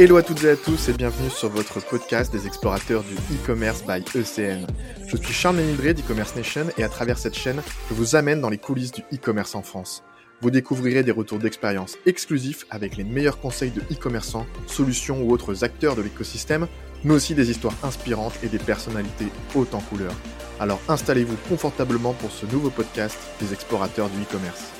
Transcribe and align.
Hello 0.00 0.16
à 0.16 0.22
toutes 0.22 0.44
et 0.44 0.48
à 0.48 0.56
tous 0.56 0.88
et 0.88 0.94
bienvenue 0.94 1.28
sur 1.28 1.50
votre 1.50 1.78
podcast 1.86 2.32
des 2.32 2.46
explorateurs 2.46 3.02
du 3.02 3.16
e-commerce 3.16 3.84
by 3.86 4.02
ECN. 4.18 4.66
Je 5.06 5.14
suis 5.18 5.34
Charles 5.34 5.56
Ménildré 5.56 5.92
d'e-commerce 5.92 6.34
Nation 6.36 6.64
et 6.78 6.84
à 6.84 6.88
travers 6.88 7.18
cette 7.18 7.34
chaîne, 7.34 7.60
je 7.90 7.92
vous 7.92 8.16
amène 8.16 8.40
dans 8.40 8.48
les 8.48 8.56
coulisses 8.56 8.92
du 8.92 9.02
e-commerce 9.12 9.54
en 9.54 9.60
France. 9.60 10.02
Vous 10.40 10.50
découvrirez 10.50 11.02
des 11.02 11.10
retours 11.10 11.38
d'expérience 11.38 11.98
exclusifs 12.06 12.64
avec 12.70 12.96
les 12.96 13.04
meilleurs 13.04 13.40
conseils 13.40 13.72
de 13.72 13.82
e-commerçants, 13.92 14.46
solutions 14.66 15.22
ou 15.22 15.32
autres 15.32 15.64
acteurs 15.64 15.96
de 15.96 16.02
l'écosystème, 16.02 16.66
mais 17.04 17.12
aussi 17.12 17.34
des 17.34 17.50
histoires 17.50 17.76
inspirantes 17.82 18.38
et 18.42 18.48
des 18.48 18.56
personnalités 18.56 19.28
hautes 19.54 19.74
en 19.74 19.80
couleur. 19.80 20.14
Alors 20.60 20.80
installez-vous 20.88 21.36
confortablement 21.50 22.14
pour 22.14 22.30
ce 22.30 22.46
nouveau 22.46 22.70
podcast 22.70 23.18
des 23.38 23.52
explorateurs 23.52 24.08
du 24.08 24.22
e-commerce. 24.22 24.79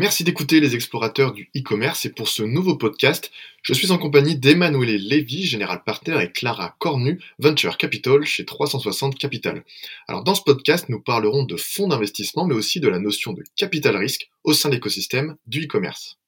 Merci 0.00 0.22
d'écouter 0.22 0.60
les 0.60 0.76
explorateurs 0.76 1.32
du 1.32 1.50
e-commerce 1.56 2.06
et 2.06 2.10
pour 2.10 2.28
ce 2.28 2.44
nouveau 2.44 2.76
podcast, 2.76 3.32
je 3.62 3.74
suis 3.74 3.90
en 3.90 3.98
compagnie 3.98 4.36
d'Emmanuel 4.36 4.94
Lévy, 4.94 5.44
général 5.44 5.82
partner, 5.82 6.22
et 6.22 6.30
Clara 6.30 6.76
Cornu, 6.78 7.20
Venture 7.40 7.76
Capital 7.76 8.24
chez 8.24 8.44
360 8.44 9.18
Capital. 9.18 9.64
Alors 10.06 10.22
dans 10.22 10.36
ce 10.36 10.42
podcast, 10.42 10.88
nous 10.88 11.00
parlerons 11.00 11.42
de 11.42 11.56
fonds 11.56 11.88
d'investissement 11.88 12.46
mais 12.46 12.54
aussi 12.54 12.78
de 12.78 12.86
la 12.86 13.00
notion 13.00 13.32
de 13.32 13.42
capital 13.56 13.96
risque 13.96 14.30
au 14.44 14.52
sein 14.52 14.68
de 14.68 14.74
l'écosystème 14.74 15.34
du 15.48 15.64
e-commerce. 15.64 16.20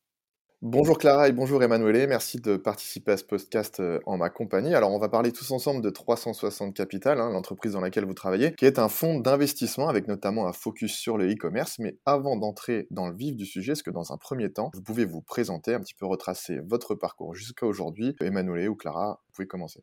Bonjour 0.63 0.99
Clara 0.99 1.27
et 1.27 1.33
bonjour 1.33 1.63
Emmanuel, 1.63 2.07
merci 2.07 2.39
de 2.39 2.59
participer 2.59 3.13
à 3.13 3.17
ce 3.17 3.25
podcast 3.25 3.81
euh, 3.81 3.99
en 4.05 4.19
ma 4.19 4.29
compagnie. 4.29 4.75
Alors 4.75 4.93
on 4.93 4.99
va 4.99 5.09
parler 5.09 5.33
tous 5.33 5.51
ensemble 5.53 5.81
de 5.81 5.89
360 5.89 6.77
Capital, 6.77 7.19
hein, 7.19 7.31
l'entreprise 7.31 7.73
dans 7.73 7.81
laquelle 7.81 8.05
vous 8.05 8.13
travaillez, 8.13 8.55
qui 8.57 8.67
est 8.67 8.79
un 8.79 8.91
fonds 8.91 9.19
d'investissement 9.21 9.89
avec 9.89 10.07
notamment 10.07 10.47
un 10.47 10.53
focus 10.53 10.93
sur 10.93 11.17
le 11.17 11.33
e-commerce. 11.33 11.79
Mais 11.79 11.97
avant 12.05 12.37
d'entrer 12.37 12.87
dans 12.91 13.09
le 13.09 13.17
vif 13.17 13.37
du 13.37 13.47
sujet, 13.47 13.73
est-ce 13.73 13.83
que 13.83 13.91
dans 13.91 14.13
un 14.13 14.19
premier 14.19 14.53
temps, 14.53 14.71
vous 14.75 14.83
pouvez 14.83 15.07
vous 15.07 15.23
présenter, 15.23 15.73
un 15.73 15.81
petit 15.81 15.95
peu 15.95 16.05
retracer 16.05 16.59
votre 16.67 16.95
parcours 16.95 17.35
jusqu'à 17.35 17.65
aujourd'hui? 17.65 18.15
Emmanuel 18.21 18.69
ou 18.69 18.77
Clara, 18.77 19.23
vous 19.29 19.33
pouvez 19.33 19.49
commencer. 19.49 19.81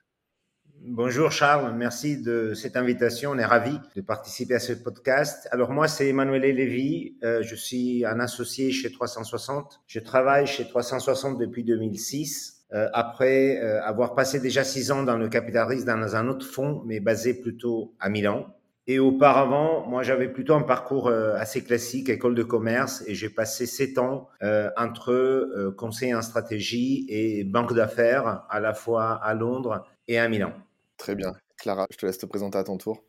Bonjour 0.84 1.32
Charles, 1.32 1.74
merci 1.76 2.22
de 2.22 2.54
cette 2.54 2.78
invitation. 2.78 3.32
On 3.32 3.38
est 3.38 3.46
ravis 3.46 3.80
de 3.96 4.02
participer 4.02 4.56
à 4.56 4.60
ce 4.60 4.74
podcast. 4.74 5.48
Alors 5.52 5.72
moi, 5.72 5.88
c'est 5.88 6.08
Emmanuel 6.08 6.42
Lévy. 6.56 7.18
Euh, 7.24 7.42
je 7.42 7.56
suis 7.56 8.06
un 8.06 8.20
associé 8.20 8.72
chez 8.72 8.92
360. 8.92 9.82
Je 9.88 10.00
travaille 10.00 10.46
chez 10.46 10.68
360 10.68 11.40
depuis 11.40 11.64
2006. 11.64 12.66
Euh, 12.74 12.90
après 12.94 13.60
euh, 13.62 13.82
avoir 13.84 14.14
passé 14.14 14.40
déjà 14.40 14.64
six 14.64 14.92
ans 14.92 15.04
dans 15.04 15.18
le 15.18 15.30
capital 15.30 15.68
risque 15.68 15.88
dans 15.88 16.16
un 16.16 16.28
autre 16.28 16.46
fonds, 16.46 16.84
mais 16.86 17.00
basé 17.00 17.34
plutôt 17.34 17.96
à 18.00 18.10
Milan. 18.10 18.46
Et 18.86 19.00
auparavant, 19.00 19.86
moi, 19.88 20.04
j'avais 20.04 20.30
plutôt 20.30 20.54
un 20.54 20.62
parcours 20.62 21.10
assez 21.10 21.62
classique, 21.62 22.08
école 22.08 22.36
de 22.36 22.44
commerce, 22.44 23.04
et 23.06 23.16
j'ai 23.16 23.28
passé 23.28 23.66
sept 23.66 23.98
ans 23.98 24.30
entre 24.78 25.74
conseiller 25.76 26.16
en 26.16 26.22
stratégie 26.22 27.06
et 27.10 27.44
banque 27.44 27.74
d'affaires, 27.74 28.46
à 28.50 28.62
la 28.62 28.74
fois 28.74 29.16
à 29.22 29.34
Londres 29.34 29.86
et 30.08 30.18
à 30.18 30.30
Milan. 30.30 30.54
Très 30.98 31.16
bien. 31.16 31.34
Clara, 31.58 31.88
je 31.92 31.98
te 31.98 32.06
laisse 32.06 32.18
te 32.18 32.26
présenter 32.26 32.58
à 32.58 32.64
ton 32.64 32.78
tour. 32.78 33.04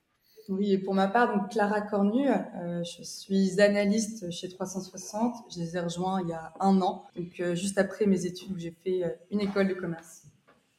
Oui, 0.49 0.73
et 0.73 0.79
pour 0.79 0.95
ma 0.95 1.09
part, 1.09 1.37
donc 1.37 1.51
Clara 1.51 1.83
Cornu, 1.83 2.27
euh, 2.27 2.83
je 2.83 3.03
suis 3.03 3.61
analyste 3.61 4.31
chez 4.31 4.49
360. 4.49 5.35
Je 5.55 5.61
les 5.61 5.77
ai 5.77 5.81
rejoints 5.81 6.23
il 6.23 6.29
y 6.29 6.33
a 6.33 6.55
un 6.61 6.81
an, 6.81 7.05
donc 7.15 7.39
euh, 7.41 7.55
juste 7.55 7.77
après 7.77 8.07
mes 8.07 8.25
études 8.25 8.53
où 8.53 8.59
j'ai 8.59 8.75
fait 8.83 9.05
euh, 9.05 9.11
une 9.31 9.41
école 9.41 9.69
de 9.69 9.75
commerce. 9.75 10.23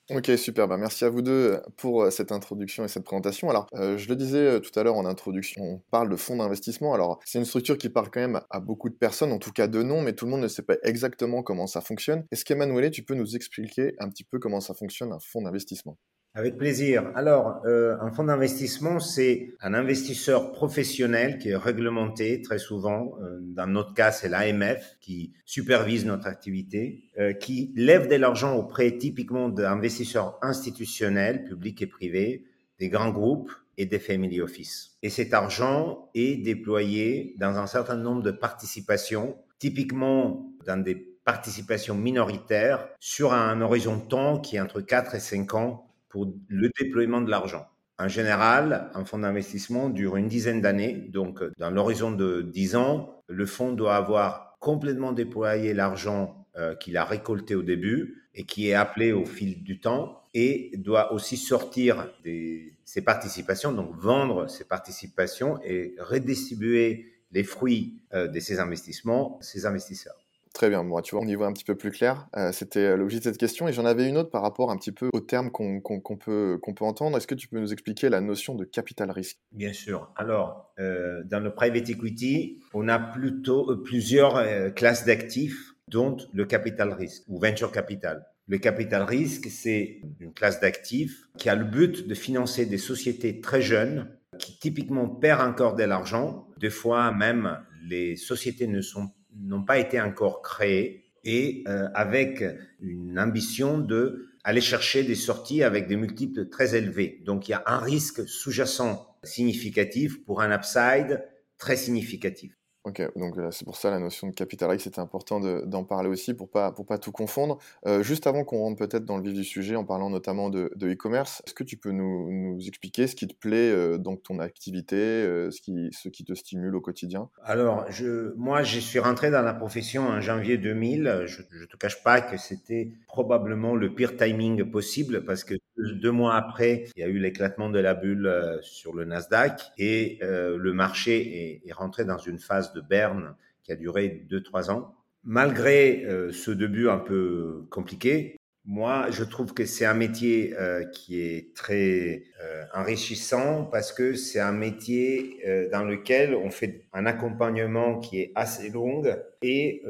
Ok, 0.09 0.31
super. 0.37 0.67
Bah, 0.67 0.77
merci 0.77 1.05
à 1.05 1.09
vous 1.11 1.21
deux 1.21 1.61
pour 1.77 2.11
cette 2.11 2.31
introduction 2.31 2.83
et 2.83 2.87
cette 2.87 3.03
présentation. 3.03 3.47
Alors, 3.51 3.67
je 3.71 4.09
le 4.09 4.15
disais 4.15 4.59
tout 4.59 4.71
à 4.79 4.81
l'heure 4.81 4.95
en 4.95 5.05
introduction, 5.05 5.61
on 5.61 5.81
parle 5.91 6.09
de 6.09 6.15
fonds 6.15 6.37
d'investissement. 6.37 6.95
Alors, 6.95 7.19
c'est 7.25 7.37
une 7.37 7.45
structure 7.45 7.77
qui 7.77 7.89
parle 7.89 8.09
quand 8.09 8.19
même 8.19 8.41
à 8.49 8.59
beaucoup 8.59 8.89
de 8.89 8.95
personnes, 8.95 9.31
en 9.31 9.37
tout 9.37 9.51
cas 9.51 9.67
de 9.67 9.83
noms, 9.83 10.01
mais 10.01 10.13
tout 10.13 10.25
le 10.25 10.31
monde 10.31 10.41
ne 10.41 10.47
sait 10.47 10.63
pas 10.63 10.77
exactement 10.81 11.43
comment 11.43 11.67
ça 11.67 11.81
fonctionne. 11.81 12.25
Est-ce 12.31 12.43
qu'Emmanuel, 12.43 12.89
tu 12.89 13.03
peux 13.03 13.13
nous 13.13 13.35
expliquer 13.35 13.93
un 13.99 14.09
petit 14.09 14.23
peu 14.23 14.39
comment 14.39 14.61
ça 14.61 14.73
fonctionne 14.73 15.11
un 15.11 15.19
fonds 15.19 15.43
d'investissement? 15.43 15.95
Avec 16.39 16.57
plaisir. 16.57 17.11
Alors, 17.15 17.61
euh, 17.65 17.97
un 17.99 18.11
fonds 18.11 18.23
d'investissement, 18.23 19.01
c'est 19.01 19.55
un 19.59 19.73
investisseur 19.73 20.53
professionnel 20.53 21.37
qui 21.37 21.49
est 21.49 21.55
réglementé 21.57 22.41
très 22.41 22.59
souvent. 22.59 23.11
Euh, 23.21 23.39
dans 23.41 23.67
notre 23.67 23.93
cas, 23.93 24.13
c'est 24.13 24.29
l'AMF 24.29 24.97
qui 25.01 25.33
supervise 25.43 26.05
notre 26.05 26.27
activité, 26.27 27.03
euh, 27.19 27.33
qui 27.33 27.73
lève 27.75 28.07
de 28.07 28.15
l'argent 28.15 28.55
auprès 28.55 28.97
typiquement 28.97 29.49
d'investisseurs 29.49 30.39
institutionnels, 30.41 31.43
publics 31.43 31.81
et 31.81 31.87
privés, 31.87 32.45
des 32.79 32.87
grands 32.87 33.11
groupes 33.11 33.51
et 33.77 33.85
des 33.85 33.99
family 33.99 34.39
office. 34.39 34.97
Et 35.03 35.09
cet 35.09 35.33
argent 35.33 36.09
est 36.15 36.37
déployé 36.37 37.35
dans 37.37 37.57
un 37.57 37.67
certain 37.67 37.97
nombre 37.97 38.23
de 38.23 38.31
participations, 38.31 39.35
typiquement 39.57 40.53
dans 40.65 40.81
des 40.81 40.95
participations 41.25 41.95
minoritaires 41.95 42.87
sur 43.01 43.33
un 43.33 43.59
horizon 43.59 43.97
de 43.97 44.03
temps 44.03 44.39
qui 44.39 44.55
est 44.55 44.61
entre 44.61 44.79
4 44.79 45.15
et 45.15 45.19
5 45.19 45.53
ans 45.53 45.88
pour 46.09 46.27
le 46.47 46.69
déploiement 46.79 47.21
de 47.21 47.29
l'argent. 47.29 47.67
En 47.97 48.07
général, 48.07 48.89
un 48.93 49.03
fonds 49.03 49.19
d'investissement 49.19 49.89
dure 49.89 50.15
une 50.15 50.27
dizaine 50.27 50.61
d'années. 50.61 50.93
Donc, 50.93 51.43
dans 51.57 51.69
l'horizon 51.69 52.11
de 52.11 52.41
10 52.41 52.75
ans, 52.75 53.23
le 53.27 53.45
fonds 53.45 53.73
doit 53.73 53.95
avoir 53.95 54.57
complètement 54.59 55.11
déployé 55.11 55.73
l'argent 55.73 56.47
euh, 56.57 56.75
qu'il 56.75 56.97
a 56.97 57.03
récolté 57.03 57.55
au 57.55 57.61
début 57.61 58.27
et 58.33 58.45
qui 58.45 58.69
est 58.69 58.73
appelé 58.73 59.11
au 59.11 59.25
fil 59.25 59.63
du 59.63 59.79
temps 59.79 60.23
et 60.33 60.71
doit 60.77 61.11
aussi 61.13 61.37
sortir 61.37 62.11
des, 62.23 62.77
ses 62.85 63.01
participations, 63.01 63.71
donc 63.73 63.95
vendre 63.95 64.47
ses 64.47 64.63
participations 64.65 65.59
et 65.63 65.95
redistribuer 65.99 67.13
les 67.31 67.43
fruits 67.43 68.01
euh, 68.13 68.27
de 68.27 68.39
ses 68.39 68.59
investissements, 68.59 69.37
ses 69.41 69.65
investisseurs. 69.65 70.15
Très 70.53 70.69
bien, 70.69 70.83
bon, 70.83 70.99
tu 71.01 71.15
vois, 71.15 71.23
on 71.23 71.27
y 71.27 71.35
voit 71.35 71.47
un 71.47 71.53
petit 71.53 71.63
peu 71.63 71.75
plus 71.75 71.91
clair. 71.91 72.27
Euh, 72.35 72.51
c'était 72.51 72.79
euh, 72.79 72.97
l'objet 72.97 73.19
de 73.19 73.23
cette 73.23 73.37
question. 73.37 73.67
Et 73.67 73.73
j'en 73.73 73.85
avais 73.85 74.09
une 74.09 74.17
autre 74.17 74.31
par 74.31 74.41
rapport 74.41 74.71
un 74.71 74.77
petit 74.77 74.91
peu 74.91 75.09
aux 75.13 75.19
termes 75.19 75.51
qu'on 75.51 75.81
peut, 76.17 76.57
qu'on 76.61 76.73
peut 76.73 76.85
entendre. 76.85 77.17
Est-ce 77.17 77.27
que 77.27 77.35
tu 77.35 77.47
peux 77.47 77.59
nous 77.59 77.71
expliquer 77.71 78.09
la 78.09 78.19
notion 78.19 78.55
de 78.55 78.65
capital 78.65 79.11
risque? 79.11 79.37
Bien 79.51 79.73
sûr. 79.73 80.11
Alors, 80.15 80.73
euh, 80.79 81.23
dans 81.25 81.39
le 81.39 81.53
private 81.53 81.89
equity, 81.89 82.59
on 82.73 82.87
a 82.87 82.97
plutôt 82.99 83.77
plusieurs 83.77 84.43
classes 84.73 85.05
d'actifs, 85.05 85.75
dont 85.87 86.17
le 86.33 86.45
capital 86.45 86.93
risque 86.93 87.23
ou 87.27 87.39
venture 87.39 87.71
capital. 87.71 88.25
Le 88.47 88.57
capital 88.57 89.03
risque, 89.03 89.47
c'est 89.49 90.01
une 90.19 90.33
classe 90.33 90.59
d'actifs 90.59 91.29
qui 91.37 91.49
a 91.49 91.55
le 91.55 91.65
but 91.65 92.07
de 92.07 92.13
financer 92.15 92.65
des 92.65 92.77
sociétés 92.77 93.41
très 93.41 93.61
jeunes 93.61 94.09
qui 94.39 94.57
typiquement 94.57 95.07
perdent 95.07 95.47
encore 95.47 95.75
de 95.75 95.83
l'argent. 95.83 96.47
Des 96.57 96.69
fois, 96.69 97.11
même, 97.11 97.59
les 97.87 98.15
sociétés 98.15 98.67
ne 98.67 98.81
sont 98.81 99.11
n'ont 99.39 99.63
pas 99.63 99.79
été 99.79 99.99
encore 100.01 100.41
créés 100.41 101.05
et 101.23 101.63
euh, 101.67 101.87
avec 101.93 102.43
une 102.79 103.19
ambition 103.19 103.77
de 103.77 104.27
aller 104.43 104.61
chercher 104.61 105.03
des 105.03 105.15
sorties 105.15 105.63
avec 105.63 105.87
des 105.87 105.95
multiples 105.95 106.47
très 106.49 106.75
élevés. 106.75 107.21
Donc 107.25 107.47
il 107.47 107.51
y 107.51 107.53
a 107.53 107.63
un 107.65 107.79
risque 107.79 108.27
sous-jacent 108.27 109.17
significatif 109.23 110.23
pour 110.23 110.41
un 110.41 110.55
upside 110.55 111.23
très 111.57 111.75
significatif. 111.75 112.58
Ok, 112.85 113.01
donc 113.17 113.37
euh, 113.37 113.51
c'est 113.51 113.65
pour 113.65 113.75
ça 113.75 113.89
la 113.91 113.99
notion 113.99 114.27
de 114.27 114.33
capital 114.33 114.69
risque, 114.69 114.85
c'était 114.85 115.01
important 115.01 115.41
d'en 115.41 115.83
parler 115.83 116.07
aussi 116.07 116.33
pour 116.33 116.49
pas 116.49 116.71
pour 116.71 116.85
pas 116.85 116.97
tout 116.97 117.11
confondre. 117.11 117.57
Euh, 117.85 118.03
juste 118.03 118.25
avant 118.25 118.45
qu'on 118.45 118.59
rentre 118.59 118.77
peut-être 118.77 119.03
dans 119.03 119.17
le 119.17 119.23
vif 119.23 119.33
du 119.33 119.43
sujet, 119.43 119.75
en 119.75 119.83
parlant 119.83 120.09
notamment 120.09 120.49
de 120.49 120.71
e-commerce, 120.81 121.43
est-ce 121.45 121.53
que 121.53 121.65
tu 121.65 121.75
peux 121.75 121.91
nous, 121.91 122.31
nous, 122.31 122.67
expliquer 122.67 123.07
ce 123.07 123.17
qui 123.17 123.27
te 123.27 123.35
plaît 123.35 123.69
euh, 123.69 123.97
dans 123.97 124.15
ton 124.15 124.39
activité, 124.39 124.95
ce 124.95 125.59
qui 125.59 125.89
ce 125.91 126.07
qui 126.07 126.23
te 126.23 126.33
stimule 126.33 126.73
au 126.73 126.79
quotidien? 126.79 127.29
Alors, 127.43 127.85
je, 127.91 128.33
moi, 128.37 128.63
je 128.63 128.79
suis 128.79 128.99
rentré 128.99 129.29
dans 129.29 129.41
la 129.41 129.53
profession 129.53 130.07
en 130.07 130.21
janvier 130.21 130.57
2000. 130.57 131.23
Je, 131.25 131.41
ne 131.41 131.65
te 131.65 131.75
cache 131.75 132.01
pas 132.01 132.21
que 132.21 132.37
c'était 132.37 132.93
probablement 133.07 133.75
le 133.75 133.93
pire 133.93 134.15
timing 134.15 134.63
possible 134.63 135.25
parce 135.25 135.43
que 135.43 135.55
deux 135.93 136.11
mois 136.11 136.35
après, 136.35 136.85
il 136.95 137.01
y 137.01 137.03
a 137.03 137.07
eu 137.07 137.19
l'éclatement 137.19 137.69
de 137.69 137.79
la 137.79 137.93
bulle 137.93 138.59
sur 138.61 138.93
le 138.93 139.05
Nasdaq 139.05 139.61
et 139.77 140.19
le 140.21 140.71
marché 140.73 141.61
est, 141.63 141.67
est 141.67 141.73
rentré 141.73 142.05
dans 142.05 142.17
une 142.17 142.39
phase 142.39 142.73
de 142.73 142.81
Berne 142.81 143.35
qui 143.69 143.71
a 143.71 143.75
duré 143.75 144.25
2-3 144.29 144.71
ans. 144.71 144.95
Malgré 145.23 146.05
euh, 146.05 146.31
ce 146.31 146.51
début 146.51 146.89
un 146.89 146.97
peu 146.97 147.65
compliqué, 147.69 148.38
moi, 148.65 149.07
je 149.09 149.23
trouve 149.23 149.53
que 149.53 149.65
c'est 149.65 149.85
un 149.85 149.93
métier 149.93 150.53
euh, 150.59 150.85
qui 150.85 151.21
est 151.21 151.55
très 151.55 152.23
euh, 152.43 152.63
enrichissant 152.73 153.65
parce 153.65 153.91
que 153.91 154.13
c'est 154.13 154.39
un 154.39 154.51
métier 154.51 155.41
dans 155.71 155.83
lequel 155.83 156.35
on 156.35 156.51
fait 156.51 156.85
un 156.93 157.05
accompagnement 157.05 157.99
qui 157.99 158.19
est 158.19 158.31
assez 158.35 158.69
long 158.69 159.03
et 159.41 159.83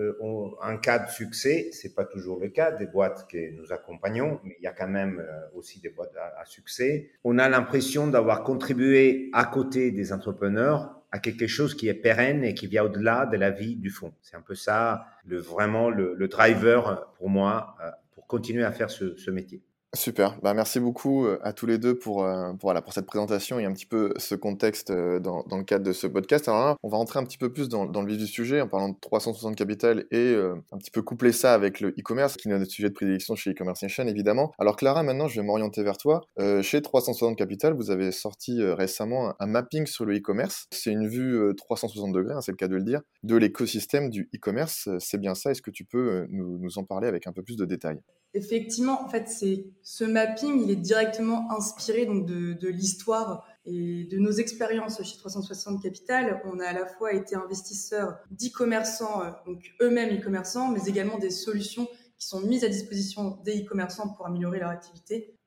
en 0.61 0.77
cas 0.77 0.99
de 0.99 1.09
succès, 1.09 1.69
c'est 1.71 1.95
pas 1.95 2.05
toujours 2.05 2.39
le 2.39 2.49
cas 2.49 2.71
des 2.71 2.85
boîtes 2.85 3.27
que 3.29 3.51
nous 3.51 3.73
accompagnons, 3.73 4.39
mais 4.43 4.55
il 4.59 4.63
y 4.63 4.67
a 4.67 4.73
quand 4.73 4.87
même 4.87 5.25
aussi 5.55 5.81
des 5.81 5.89
boîtes 5.89 6.15
à 6.15 6.45
succès. 6.45 7.11
On 7.23 7.37
a 7.39 7.49
l'impression 7.49 8.07
d'avoir 8.07 8.43
contribué 8.43 9.29
à 9.33 9.45
côté 9.45 9.91
des 9.91 10.13
entrepreneurs 10.13 10.99
à 11.11 11.19
quelque 11.19 11.47
chose 11.47 11.75
qui 11.75 11.87
est 11.87 11.93
pérenne 11.93 12.43
et 12.43 12.53
qui 12.53 12.67
vient 12.67 12.83
au-delà 12.83 13.25
de 13.25 13.37
la 13.37 13.49
vie 13.49 13.75
du 13.75 13.89
fond. 13.89 14.13
C'est 14.21 14.35
un 14.35 14.41
peu 14.41 14.55
ça, 14.55 15.05
le, 15.25 15.39
vraiment 15.39 15.89
le, 15.89 16.27
driver 16.27 17.11
pour 17.17 17.29
moi, 17.29 17.75
euh, 17.83 17.89
continuer 18.29 18.63
à 18.63 18.71
faire 18.71 18.89
ce, 18.91 19.31
métier. 19.31 19.61
Super, 19.95 20.39
bah, 20.43 20.53
merci 20.53 20.79
beaucoup 20.79 21.25
euh, 21.25 21.39
à 21.41 21.51
tous 21.51 21.65
les 21.65 21.79
deux 21.79 21.97
pour, 21.97 22.23
euh, 22.23 22.53
pour, 22.53 22.93
cette 22.93 23.07
présentation 23.07 23.57
et 23.57 23.65
un 23.65 23.73
petit 23.73 23.87
peu 23.87 24.13
ce 24.17 24.35
contexte 24.35 24.91
euh, 24.91 25.19
dans, 25.19 25.43
le 25.49 25.63
cadre 25.63 25.83
de 25.83 25.93
ce 25.93 26.05
podcast. 26.05 26.47
Alors 26.47 26.63
là, 26.63 26.75
on 26.83 26.89
va 26.89 26.97
rentrer 26.97 27.17
un 27.17 27.23
petit 27.23 27.39
peu 27.39 27.51
plus 27.51 27.69
dans, 27.69 27.87
dans 27.87 28.03
le 28.03 28.09
vif 28.09 28.19
du 28.19 28.27
sujet 28.27 28.61
en 28.61 28.67
parlant 28.67 28.89
de 28.89 28.95
360 29.01 29.55
Capital 29.55 30.05
et 30.11 30.35
un 30.71 30.77
petit 30.77 30.91
peu 30.91 31.01
coupler 31.01 31.31
ça 31.31 31.55
avec 31.55 31.79
le 31.79 31.89
e-commerce, 31.89 32.37
qui 32.37 32.49
est 32.49 32.51
notre 32.51 32.71
sujet 32.71 32.89
de 32.89 32.93
prédilection 32.93 33.35
chez 33.35 33.51
e-commerce 33.51 33.81
nation 33.81 34.05
évidemment. 34.05 34.51
Alors 34.59 34.75
Clara, 34.75 35.01
maintenant 35.01 35.27
je 35.27 35.41
vais 35.41 35.45
m'orienter 35.45 35.81
vers 35.81 35.97
toi. 35.97 36.21
chez 36.61 36.81
360 36.81 37.35
Capital, 37.35 37.73
vous 37.73 37.89
avez 37.89 38.11
sorti 38.11 38.61
récemment 38.63 39.33
un, 39.39 39.47
mapping 39.47 39.87
sur 39.87 40.05
le 40.05 40.17
e-commerce. 40.17 40.67
C'est 40.71 40.91
une 40.91 41.07
vue 41.07 41.51
360 41.57 42.13
degrés, 42.13 42.35
hein, 42.35 42.41
c'est 42.41 42.51
le 42.51 42.57
cas 42.57 42.67
de 42.67 42.75
le 42.75 42.83
dire, 42.83 43.01
de 43.23 43.35
l'écosystème 43.35 44.11
du 44.11 44.29
e-commerce. 44.35 44.87
C'est 44.99 45.19
bien 45.19 45.33
ça, 45.33 45.49
est-ce 45.49 45.63
que 45.63 45.71
tu 45.71 45.83
peux 45.83 46.27
nous, 46.29 46.59
nous 46.59 46.77
en 46.77 46.83
parler 46.83 47.07
avec 47.07 47.25
un 47.25 47.33
peu 47.33 47.41
plus 47.41 47.57
de 47.57 47.65
détails? 47.65 47.99
Effectivement, 48.33 49.03
en 49.03 49.09
fait, 49.09 49.27
c'est 49.27 49.65
ce 49.81 50.03
mapping, 50.03 50.61
il 50.61 50.69
est 50.69 50.75
directement 50.75 51.51
inspiré 51.51 52.05
donc 52.05 52.27
de, 52.27 52.53
de 52.53 52.67
l'histoire 52.67 53.43
et 53.65 54.03
de 54.05 54.17
nos 54.19 54.31
expériences 54.31 55.01
chez 55.03 55.17
360 55.17 55.81
Capital. 55.81 56.41
On 56.45 56.59
a 56.59 56.65
à 56.65 56.73
la 56.73 56.85
fois 56.85 57.13
été 57.13 57.35
investisseurs 57.35 58.19
d'e-commerçants, 58.29 59.23
euh, 59.23 59.31
donc 59.47 59.63
eux-mêmes 59.81 60.15
e-commerçants, 60.15 60.69
mais 60.69 60.81
également 60.85 61.17
des 61.17 61.31
solutions 61.31 61.87
qui 62.17 62.27
sont 62.27 62.41
mises 62.41 62.63
à 62.63 62.69
disposition 62.69 63.39
des 63.43 63.63
e-commerçants 63.63 64.09
pour 64.09 64.27
améliorer 64.27 64.59
leur 64.59 64.69
activité. 64.69 65.38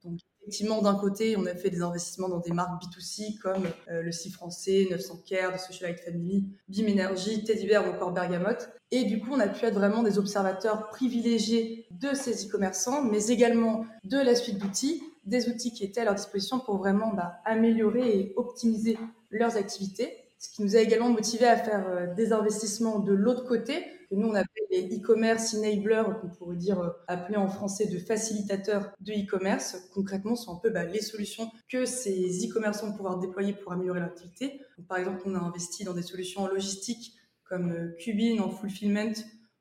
Effectivement, 0.42 0.82
d'un 0.82 0.96
côté, 0.96 1.36
on 1.36 1.46
a 1.46 1.54
fait 1.54 1.70
des 1.70 1.82
investissements 1.82 2.28
dans 2.28 2.40
des 2.40 2.50
marques 2.50 2.82
B2C 2.82 3.38
comme 3.38 3.64
euh, 3.88 4.02
le 4.02 4.10
C 4.10 4.28
français, 4.28 4.88
900 4.90 5.22
Care, 5.24 5.54
The 5.54 5.60
Socialite 5.60 6.00
Family, 6.00 6.44
Bim 6.68 6.88
Energy, 6.88 7.44
Teddy 7.44 7.66
Bear 7.66 7.86
ou 7.86 7.94
encore 7.94 8.10
Bergamote. 8.10 8.70
Et 8.90 9.04
du 9.04 9.20
coup, 9.20 9.30
on 9.32 9.40
a 9.40 9.46
pu 9.46 9.64
être 9.64 9.74
vraiment 9.74 10.02
des 10.02 10.18
observateurs 10.18 10.88
privilégiés 10.88 11.86
de 11.92 12.12
ces 12.12 12.46
e-commerçants, 12.46 13.04
mais 13.04 13.28
également 13.28 13.86
de 14.04 14.18
la 14.18 14.34
suite 14.34 14.58
d'outils, 14.58 15.00
des 15.24 15.48
outils 15.48 15.72
qui 15.72 15.84
étaient 15.84 16.00
à 16.00 16.04
leur 16.04 16.16
disposition 16.16 16.58
pour 16.58 16.76
vraiment 16.76 17.14
bah, 17.14 17.34
améliorer 17.44 18.18
et 18.18 18.32
optimiser 18.36 18.98
leurs 19.30 19.56
activités. 19.56 20.12
Ce 20.40 20.48
qui 20.48 20.62
nous 20.62 20.74
a 20.74 20.80
également 20.80 21.08
motivé 21.08 21.46
à 21.46 21.56
faire 21.56 21.86
euh, 21.88 22.12
des 22.14 22.32
investissements 22.32 22.98
de 22.98 23.12
l'autre 23.12 23.46
côté, 23.46 23.84
nous 24.16 24.28
on 24.28 24.34
appelle 24.34 24.64
les 24.70 24.96
e-commerce 24.96 25.54
enablers, 25.54 26.20
qu'on 26.20 26.28
pourrait 26.28 26.56
dire 26.56 26.80
euh, 26.80 26.90
appeler 27.08 27.36
en 27.36 27.48
français 27.48 27.86
de 27.86 27.98
facilitateurs 27.98 28.92
de 29.00 29.12
e-commerce. 29.12 29.76
Concrètement, 29.94 30.36
ce 30.36 30.44
sont 30.44 30.56
un 30.56 30.60
peu 30.60 30.70
bah, 30.70 30.84
les 30.84 31.00
solutions 31.00 31.50
que 31.68 31.84
ces 31.84 32.46
e-commerçants 32.46 32.88
vont 32.88 32.96
pouvoir 32.96 33.18
déployer 33.18 33.52
pour 33.52 33.72
améliorer 33.72 34.00
l'activité. 34.00 34.60
Par 34.88 34.98
exemple, 34.98 35.22
on 35.24 35.34
a 35.34 35.38
investi 35.38 35.84
dans 35.84 35.94
des 35.94 36.02
solutions 36.02 36.42
en 36.42 36.48
logistique 36.48 37.14
comme 37.44 37.72
euh, 37.72 37.96
Cubin 37.98 38.40
en 38.40 38.50
fulfillment. 38.50 39.14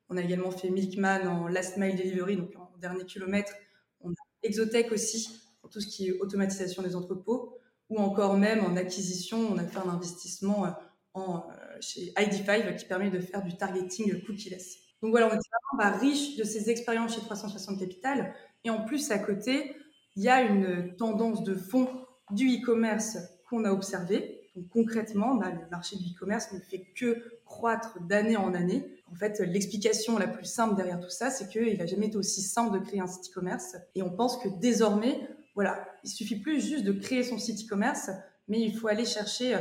On 0.08 0.16
a 0.16 0.22
également 0.22 0.50
fait 0.50 0.70
Milkman 0.70 1.26
en 1.26 1.48
last 1.48 1.76
mile 1.76 1.96
delivery, 1.96 2.36
donc 2.36 2.54
en 2.56 2.70
dernier 2.78 3.04
kilomètre. 3.04 3.52
On 4.00 4.10
a 4.10 4.14
Exotech 4.42 4.92
aussi 4.92 5.40
pour 5.60 5.70
tout 5.70 5.80
ce 5.80 5.86
qui 5.86 6.08
est 6.08 6.20
automatisation 6.20 6.82
des 6.82 6.96
entrepôts 6.96 7.58
ou 7.92 7.98
encore 7.98 8.38
même 8.38 8.64
en 8.64 8.76
acquisition, 8.76 9.38
on 9.38 9.58
a 9.58 9.64
fait 9.64 9.78
un 9.78 9.88
investissement 9.88 10.64
euh, 10.64 10.70
en, 11.14 11.46
chez 11.82 12.12
ID5 12.16 12.76
qui 12.76 12.84
permet 12.86 13.10
de 13.10 13.20
faire 13.20 13.42
du 13.42 13.56
targeting 13.56 14.22
cookieless. 14.24 14.78
Donc 15.02 15.10
voilà, 15.10 15.26
on 15.26 15.30
est 15.30 15.32
vraiment 15.32 15.78
bah, 15.78 15.90
riche 15.90 16.36
de 16.36 16.44
ces 16.44 16.70
expériences 16.70 17.14
chez 17.14 17.20
360 17.20 17.78
Capital. 17.78 18.34
Et 18.64 18.70
en 18.70 18.84
plus, 18.84 19.10
à 19.10 19.18
côté, 19.18 19.74
il 20.16 20.22
y 20.22 20.28
a 20.28 20.42
une 20.42 20.94
tendance 20.96 21.42
de 21.42 21.54
fond 21.54 21.88
du 22.30 22.46
e-commerce 22.46 23.18
qu'on 23.48 23.64
a 23.64 23.72
observé. 23.72 24.48
Donc 24.54 24.68
concrètement, 24.68 25.34
bah, 25.34 25.50
le 25.50 25.68
marché 25.70 25.96
du 25.96 26.04
e-commerce 26.04 26.52
ne 26.52 26.60
fait 26.60 26.84
que 26.94 27.40
croître 27.44 27.98
d'année 28.06 28.36
en 28.36 28.54
année. 28.54 28.86
En 29.10 29.14
fait, 29.14 29.40
l'explication 29.40 30.18
la 30.18 30.28
plus 30.28 30.46
simple 30.46 30.76
derrière 30.76 31.00
tout 31.00 31.10
ça, 31.10 31.30
c'est 31.30 31.48
qu'il 31.48 31.78
n'a 31.78 31.86
jamais 31.86 32.06
été 32.06 32.16
aussi 32.16 32.40
simple 32.40 32.78
de 32.78 32.84
créer 32.84 33.00
un 33.00 33.06
site 33.06 33.30
e-commerce. 33.30 33.76
Et 33.94 34.02
on 34.02 34.10
pense 34.10 34.38
que 34.38 34.48
désormais, 34.60 35.20
voilà, 35.54 35.86
il 36.04 36.10
suffit 36.10 36.36
plus 36.36 36.60
juste 36.60 36.84
de 36.84 36.92
créer 36.92 37.24
son 37.24 37.38
site 37.38 37.66
e-commerce, 37.66 38.10
mais 38.48 38.60
il 38.60 38.74
faut 38.76 38.88
aller 38.88 39.04
chercher 39.04 39.54
euh, 39.54 39.58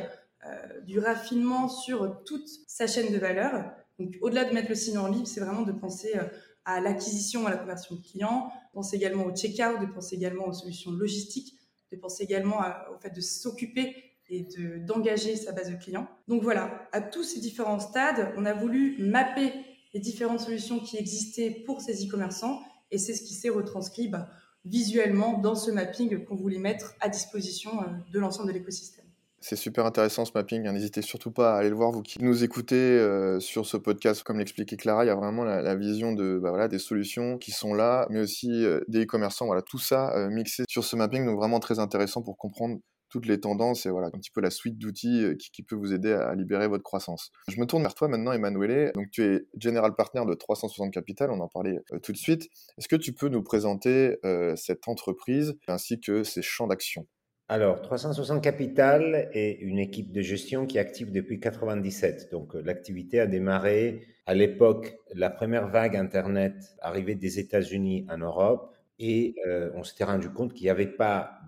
du 0.85 0.99
raffinement 0.99 1.69
sur 1.69 2.23
toute 2.23 2.47
sa 2.67 2.87
chaîne 2.87 3.11
de 3.11 3.17
valeur. 3.17 3.71
Donc, 4.01 4.17
au-delà 4.21 4.45
de 4.45 4.53
mettre 4.53 4.69
le 4.69 4.75
signe 4.75 4.97
en 4.97 5.07
ligne, 5.07 5.25
c'est 5.25 5.39
vraiment 5.39 5.61
de 5.61 5.71
penser 5.71 6.13
euh, 6.15 6.23
à 6.65 6.79
l'acquisition, 6.79 7.45
à 7.45 7.51
la 7.51 7.57
conversion 7.57 7.95
de 7.95 8.01
clients, 8.01 8.51
penser 8.73 8.95
également 8.95 9.25
au 9.25 9.35
check-out, 9.35 9.79
de 9.79 9.85
penser 9.85 10.15
également 10.15 10.47
aux 10.47 10.53
solutions 10.53 10.91
logistiques, 10.91 11.53
de 11.91 11.97
penser 11.97 12.23
également 12.23 12.61
au 12.93 12.99
fait 12.99 13.09
de 13.09 13.21
s'occuper 13.21 13.95
et 14.29 14.47
d'engager 14.79 15.35
sa 15.35 15.51
base 15.51 15.69
de 15.69 15.75
clients. 15.75 16.07
Donc 16.27 16.41
voilà, 16.41 16.87
à 16.93 17.01
tous 17.01 17.23
ces 17.23 17.39
différents 17.39 17.79
stades, 17.79 18.33
on 18.37 18.45
a 18.45 18.53
voulu 18.53 18.95
mapper 18.99 19.53
les 19.93 19.99
différentes 19.99 20.39
solutions 20.39 20.79
qui 20.79 20.97
existaient 20.97 21.51
pour 21.65 21.81
ces 21.81 22.05
e-commerçants 22.05 22.61
et 22.91 22.97
c'est 22.97 23.13
ce 23.13 23.23
qui 23.23 23.33
s'est 23.33 23.49
retranscrit 23.49 24.07
bah, 24.07 24.29
visuellement 24.63 25.37
dans 25.37 25.55
ce 25.55 25.69
mapping 25.69 26.23
qu'on 26.23 26.35
voulait 26.35 26.59
mettre 26.59 26.95
à 27.01 27.09
disposition 27.09 27.81
euh, 27.81 27.87
de 28.13 28.19
l'ensemble 28.19 28.47
de 28.47 28.53
l'écosystème. 28.53 29.05
C'est 29.41 29.55
super 29.55 29.85
intéressant 29.85 30.23
ce 30.23 30.31
mapping. 30.33 30.67
Hein. 30.67 30.73
N'hésitez 30.73 31.01
surtout 31.01 31.31
pas 31.31 31.55
à 31.55 31.57
aller 31.57 31.69
le 31.69 31.75
voir, 31.75 31.91
vous 31.91 32.01
qui 32.01 32.21
nous 32.23 32.43
écoutez 32.43 32.75
euh, 32.75 33.39
sur 33.39 33.65
ce 33.65 33.75
podcast. 33.75 34.23
Comme 34.23 34.39
l'expliquait 34.39 34.77
Clara, 34.77 35.03
il 35.03 35.07
y 35.07 35.11
a 35.11 35.15
vraiment 35.15 35.43
la, 35.43 35.75
vision 35.75 36.13
de, 36.13 36.39
bah, 36.41 36.67
des 36.67 36.79
solutions 36.79 37.37
qui 37.37 37.51
sont 37.51 37.73
là, 37.73 38.07
mais 38.09 38.19
aussi 38.21 38.63
euh, 38.63 38.81
des 38.87 39.03
e-commerçants. 39.03 39.47
Voilà, 39.47 39.61
tout 39.61 39.79
ça 39.79 40.13
mixé 40.29 40.63
sur 40.69 40.83
ce 40.83 40.95
mapping. 40.95 41.25
Donc 41.25 41.37
vraiment 41.37 41.59
très 41.59 41.79
intéressant 41.79 42.21
pour 42.21 42.37
comprendre 42.37 42.77
toutes 43.11 43.27
les 43.27 43.39
tendances 43.39 43.85
et 43.85 43.89
voilà, 43.89 44.07
un 44.07 44.17
petit 44.17 44.31
peu 44.31 44.41
la 44.41 44.49
suite 44.49 44.79
d'outils 44.79 45.23
euh, 45.23 45.35
qui, 45.35 45.61
peut 45.61 45.75
vous 45.75 45.93
aider 45.93 46.13
à, 46.13 46.33
libérer 46.33 46.67
votre 46.67 46.83
croissance. 46.83 47.31
Je 47.47 47.59
me 47.59 47.65
tourne 47.65 47.83
vers 47.83 47.93
toi 47.93 48.07
maintenant, 48.07 48.31
Emmanuel. 48.31 48.91
Donc, 48.95 49.11
tu 49.11 49.23
es 49.23 49.41
General 49.59 49.93
Partner 49.95 50.23
de 50.25 50.33
360 50.33 50.91
Capital, 50.91 51.29
on 51.29 51.39
en 51.41 51.47
parlait 51.47 51.77
euh, 51.91 51.99
tout 51.99 52.13
de 52.13 52.17
suite. 52.17 52.47
Est-ce 52.77 52.87
que 52.87 52.95
tu 52.95 53.13
peux 53.13 53.27
nous 53.27 53.43
présenter 53.43 54.17
euh, 54.25 54.55
cette 54.55 54.87
entreprise 54.87 55.55
ainsi 55.67 55.99
que 55.99 56.23
ses 56.23 56.41
champs 56.41 56.67
d'action? 56.67 57.05
Alors, 57.51 57.81
360 57.81 58.41
Capital 58.41 59.29
est 59.33 59.59
une 59.59 59.77
équipe 59.77 60.13
de 60.13 60.21
gestion 60.21 60.65
qui 60.65 60.77
est 60.77 60.79
active 60.79 61.11
depuis 61.11 61.41
97. 61.41 62.29
Donc, 62.31 62.53
l'activité 62.53 63.19
a 63.19 63.27
démarré 63.27 64.07
à 64.25 64.33
l'époque, 64.33 64.95
la 65.13 65.29
première 65.29 65.67
vague 65.67 65.97
Internet 65.97 66.55
arrivait 66.81 67.15
des 67.15 67.39
États-Unis 67.39 68.07
en 68.09 68.19
Europe 68.19 68.73
et 68.99 69.35
on 69.75 69.83
s'était 69.83 70.05
rendu 70.05 70.29
compte 70.29 70.53
qu'il 70.53 70.63
n'y 70.63 70.69
avait 70.69 70.85
pas 70.85 71.41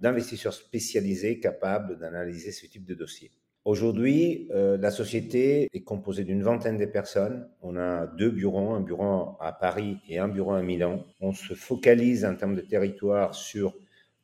d'investisseurs 0.00 0.54
spécialisés 0.54 1.40
capables 1.40 1.98
d'analyser 1.98 2.52
ce 2.52 2.66
type 2.66 2.86
de 2.86 2.94
dossier. 2.94 3.30
Aujourd'hui, 3.66 4.48
euh, 4.52 4.78
la 4.78 4.90
société 4.90 5.68
est 5.74 5.82
composée 5.82 6.24
d'une 6.24 6.42
vingtaine 6.42 6.78
de 6.78 6.86
personnes. 6.86 7.46
On 7.60 7.76
a 7.76 8.06
deux 8.06 8.30
bureaux, 8.30 8.70
un 8.70 8.80
bureau 8.80 9.36
à 9.38 9.52
Paris 9.52 9.98
et 10.08 10.18
un 10.18 10.28
bureau 10.28 10.54
à 10.54 10.62
Milan. 10.62 11.04
On 11.20 11.34
se 11.34 11.52
focalise 11.52 12.24
en 12.24 12.34
termes 12.34 12.54
de 12.54 12.62
territoire 12.62 13.34
sur 13.34 13.74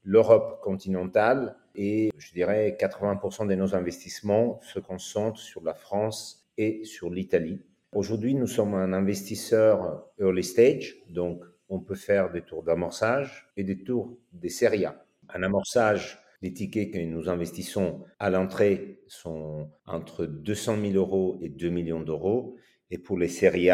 l'Europe 0.06 0.60
continentale 0.62 1.56
et 1.74 2.10
je 2.16 2.32
dirais 2.32 2.76
80% 2.80 3.48
de 3.48 3.54
nos 3.56 3.74
investissements 3.74 4.60
se 4.62 4.78
concentrent 4.78 5.40
sur 5.40 5.62
la 5.64 5.74
France 5.74 6.48
et 6.56 6.84
sur 6.84 7.10
l'Italie. 7.10 7.60
Aujourd'hui, 7.92 8.34
nous 8.34 8.46
sommes 8.46 8.74
un 8.74 8.92
investisseur 8.92 10.06
early 10.20 10.44
stage, 10.44 10.94
donc 11.10 11.42
on 11.68 11.80
peut 11.80 11.96
faire 11.96 12.30
des 12.30 12.42
tours 12.42 12.62
d'amorçage 12.62 13.50
et 13.56 13.64
des 13.64 13.82
tours 13.82 14.16
des 14.32 14.48
séries. 14.48 14.86
Un 15.28 15.42
amorçage, 15.42 16.20
les 16.40 16.52
tickets 16.52 16.92
que 16.92 16.98
nous 16.98 17.28
investissons 17.28 18.04
à 18.20 18.30
l'entrée 18.30 19.00
sont 19.08 19.70
entre 19.86 20.24
200 20.24 20.76
000 20.82 20.94
euros 20.94 21.36
et 21.42 21.48
2 21.48 21.68
millions 21.68 22.00
d'euros. 22.00 22.56
Et 22.92 22.98
pour 22.98 23.18
les 23.18 23.28
séries 23.28 23.70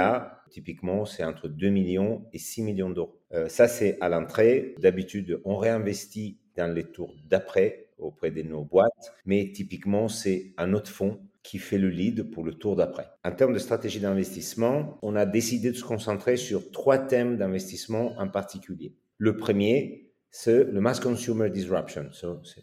typiquement, 0.52 1.04
c'est 1.04 1.25
entre 1.25 1.49
2 1.49 1.68
millions 1.71 2.25
et 2.32 2.38
6 2.38 2.62
millions 2.62 2.90
d'euros. 2.90 3.18
Euh, 3.32 3.49
ça, 3.49 3.66
c'est 3.66 3.99
à 4.00 4.09
l'entrée. 4.09 4.75
D'habitude, 4.78 5.40
on 5.44 5.56
réinvestit 5.56 6.38
dans 6.56 6.73
les 6.73 6.85
tours 6.85 7.16
d'après 7.28 7.88
auprès 7.99 8.30
de 8.30 8.42
nos 8.42 8.64
boîtes, 8.64 9.14
mais 9.25 9.50
typiquement, 9.52 10.09
c'est 10.09 10.52
un 10.59 10.73
autre 10.75 10.90
fonds 10.90 11.21
qui 11.42 11.59
fait 11.59 11.78
le 11.78 11.88
lead 11.88 12.30
pour 12.30 12.44
le 12.44 12.54
tour 12.54 12.76
d'après. 12.76 13.09
En 13.25 13.32
termes 13.32 13.52
de 13.52 13.59
stratégie 13.59 14.00
d'investissement, 14.00 14.99
on 15.02 15.16
a 15.16 15.26
décidé 15.26 15.71
de 15.71 15.76
se 15.76 15.85
concentrer 15.85 16.37
sur 16.37 16.71
trois 16.71 16.99
thèmes 16.99 17.37
d'investissement 17.37 18.14
en 18.18 18.28
particulier. 18.28 18.94
Le 19.18 19.37
premier, 19.37 20.12
c'est 20.30 20.64
le 20.64 20.80
mass 20.80 21.00
consumer 21.00 21.50
disruption. 21.50 22.09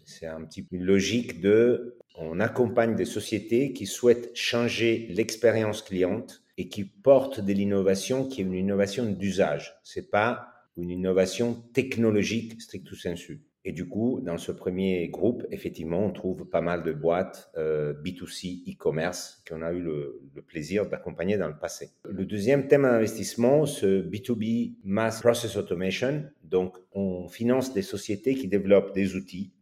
c'est 0.04 0.26
un 0.26 0.44
petit 0.44 0.62
peu 0.62 0.76
une 0.76 0.84
logique 0.84 1.40
de, 1.40 1.98
on 2.16 2.40
accompagne 2.40 2.96
des 2.96 3.04
sociétés 3.04 3.72
qui 3.72 3.86
souhaitent 3.86 4.30
changer 4.34 5.06
l'expérience 5.10 5.82
cliente 5.82 6.42
et 6.60 6.68
qui 6.68 6.84
portent 6.84 7.40
de 7.40 7.54
l'innovation 7.54 8.28
qui 8.28 8.42
est 8.42 8.44
une 8.44 8.52
innovation 8.52 9.06
d'usage. 9.06 9.80
C'est 9.82 10.10
pas 10.10 10.48
une 10.76 10.90
innovation 10.90 11.54
technologique 11.72 12.60
stricto 12.60 12.94
sensu. 12.94 13.40
Et 13.64 13.72
du 13.72 13.88
coup, 13.88 14.20
dans 14.22 14.36
ce 14.36 14.52
premier 14.52 15.08
groupe, 15.08 15.42
effectivement, 15.50 16.04
on 16.04 16.12
trouve 16.12 16.44
pas 16.44 16.60
mal 16.60 16.82
de 16.82 16.92
boîtes 16.92 17.50
euh, 17.56 17.94
B2C 18.02 18.70
e-commerce 18.70 19.42
qu'on 19.48 19.62
a 19.62 19.72
eu 19.72 19.80
le, 19.80 20.20
le 20.34 20.42
plaisir 20.42 20.86
d'accompagner 20.86 21.38
dans 21.38 21.48
le 21.48 21.58
passé. 21.58 21.92
Le 22.04 22.26
deuxième 22.26 22.68
thème 22.68 22.82
d'investissement, 22.82 23.64
c'est 23.64 24.02
B2B 24.02 24.74
Mass 24.84 25.20
Process 25.20 25.56
Automation. 25.56 26.24
Donc, 26.44 26.76
on 26.92 27.26
finance 27.28 27.72
des 27.72 27.82
sociétés 27.82 28.34
qui 28.34 28.48
développent 28.48 28.94
des 28.94 29.16
outils 29.16 29.54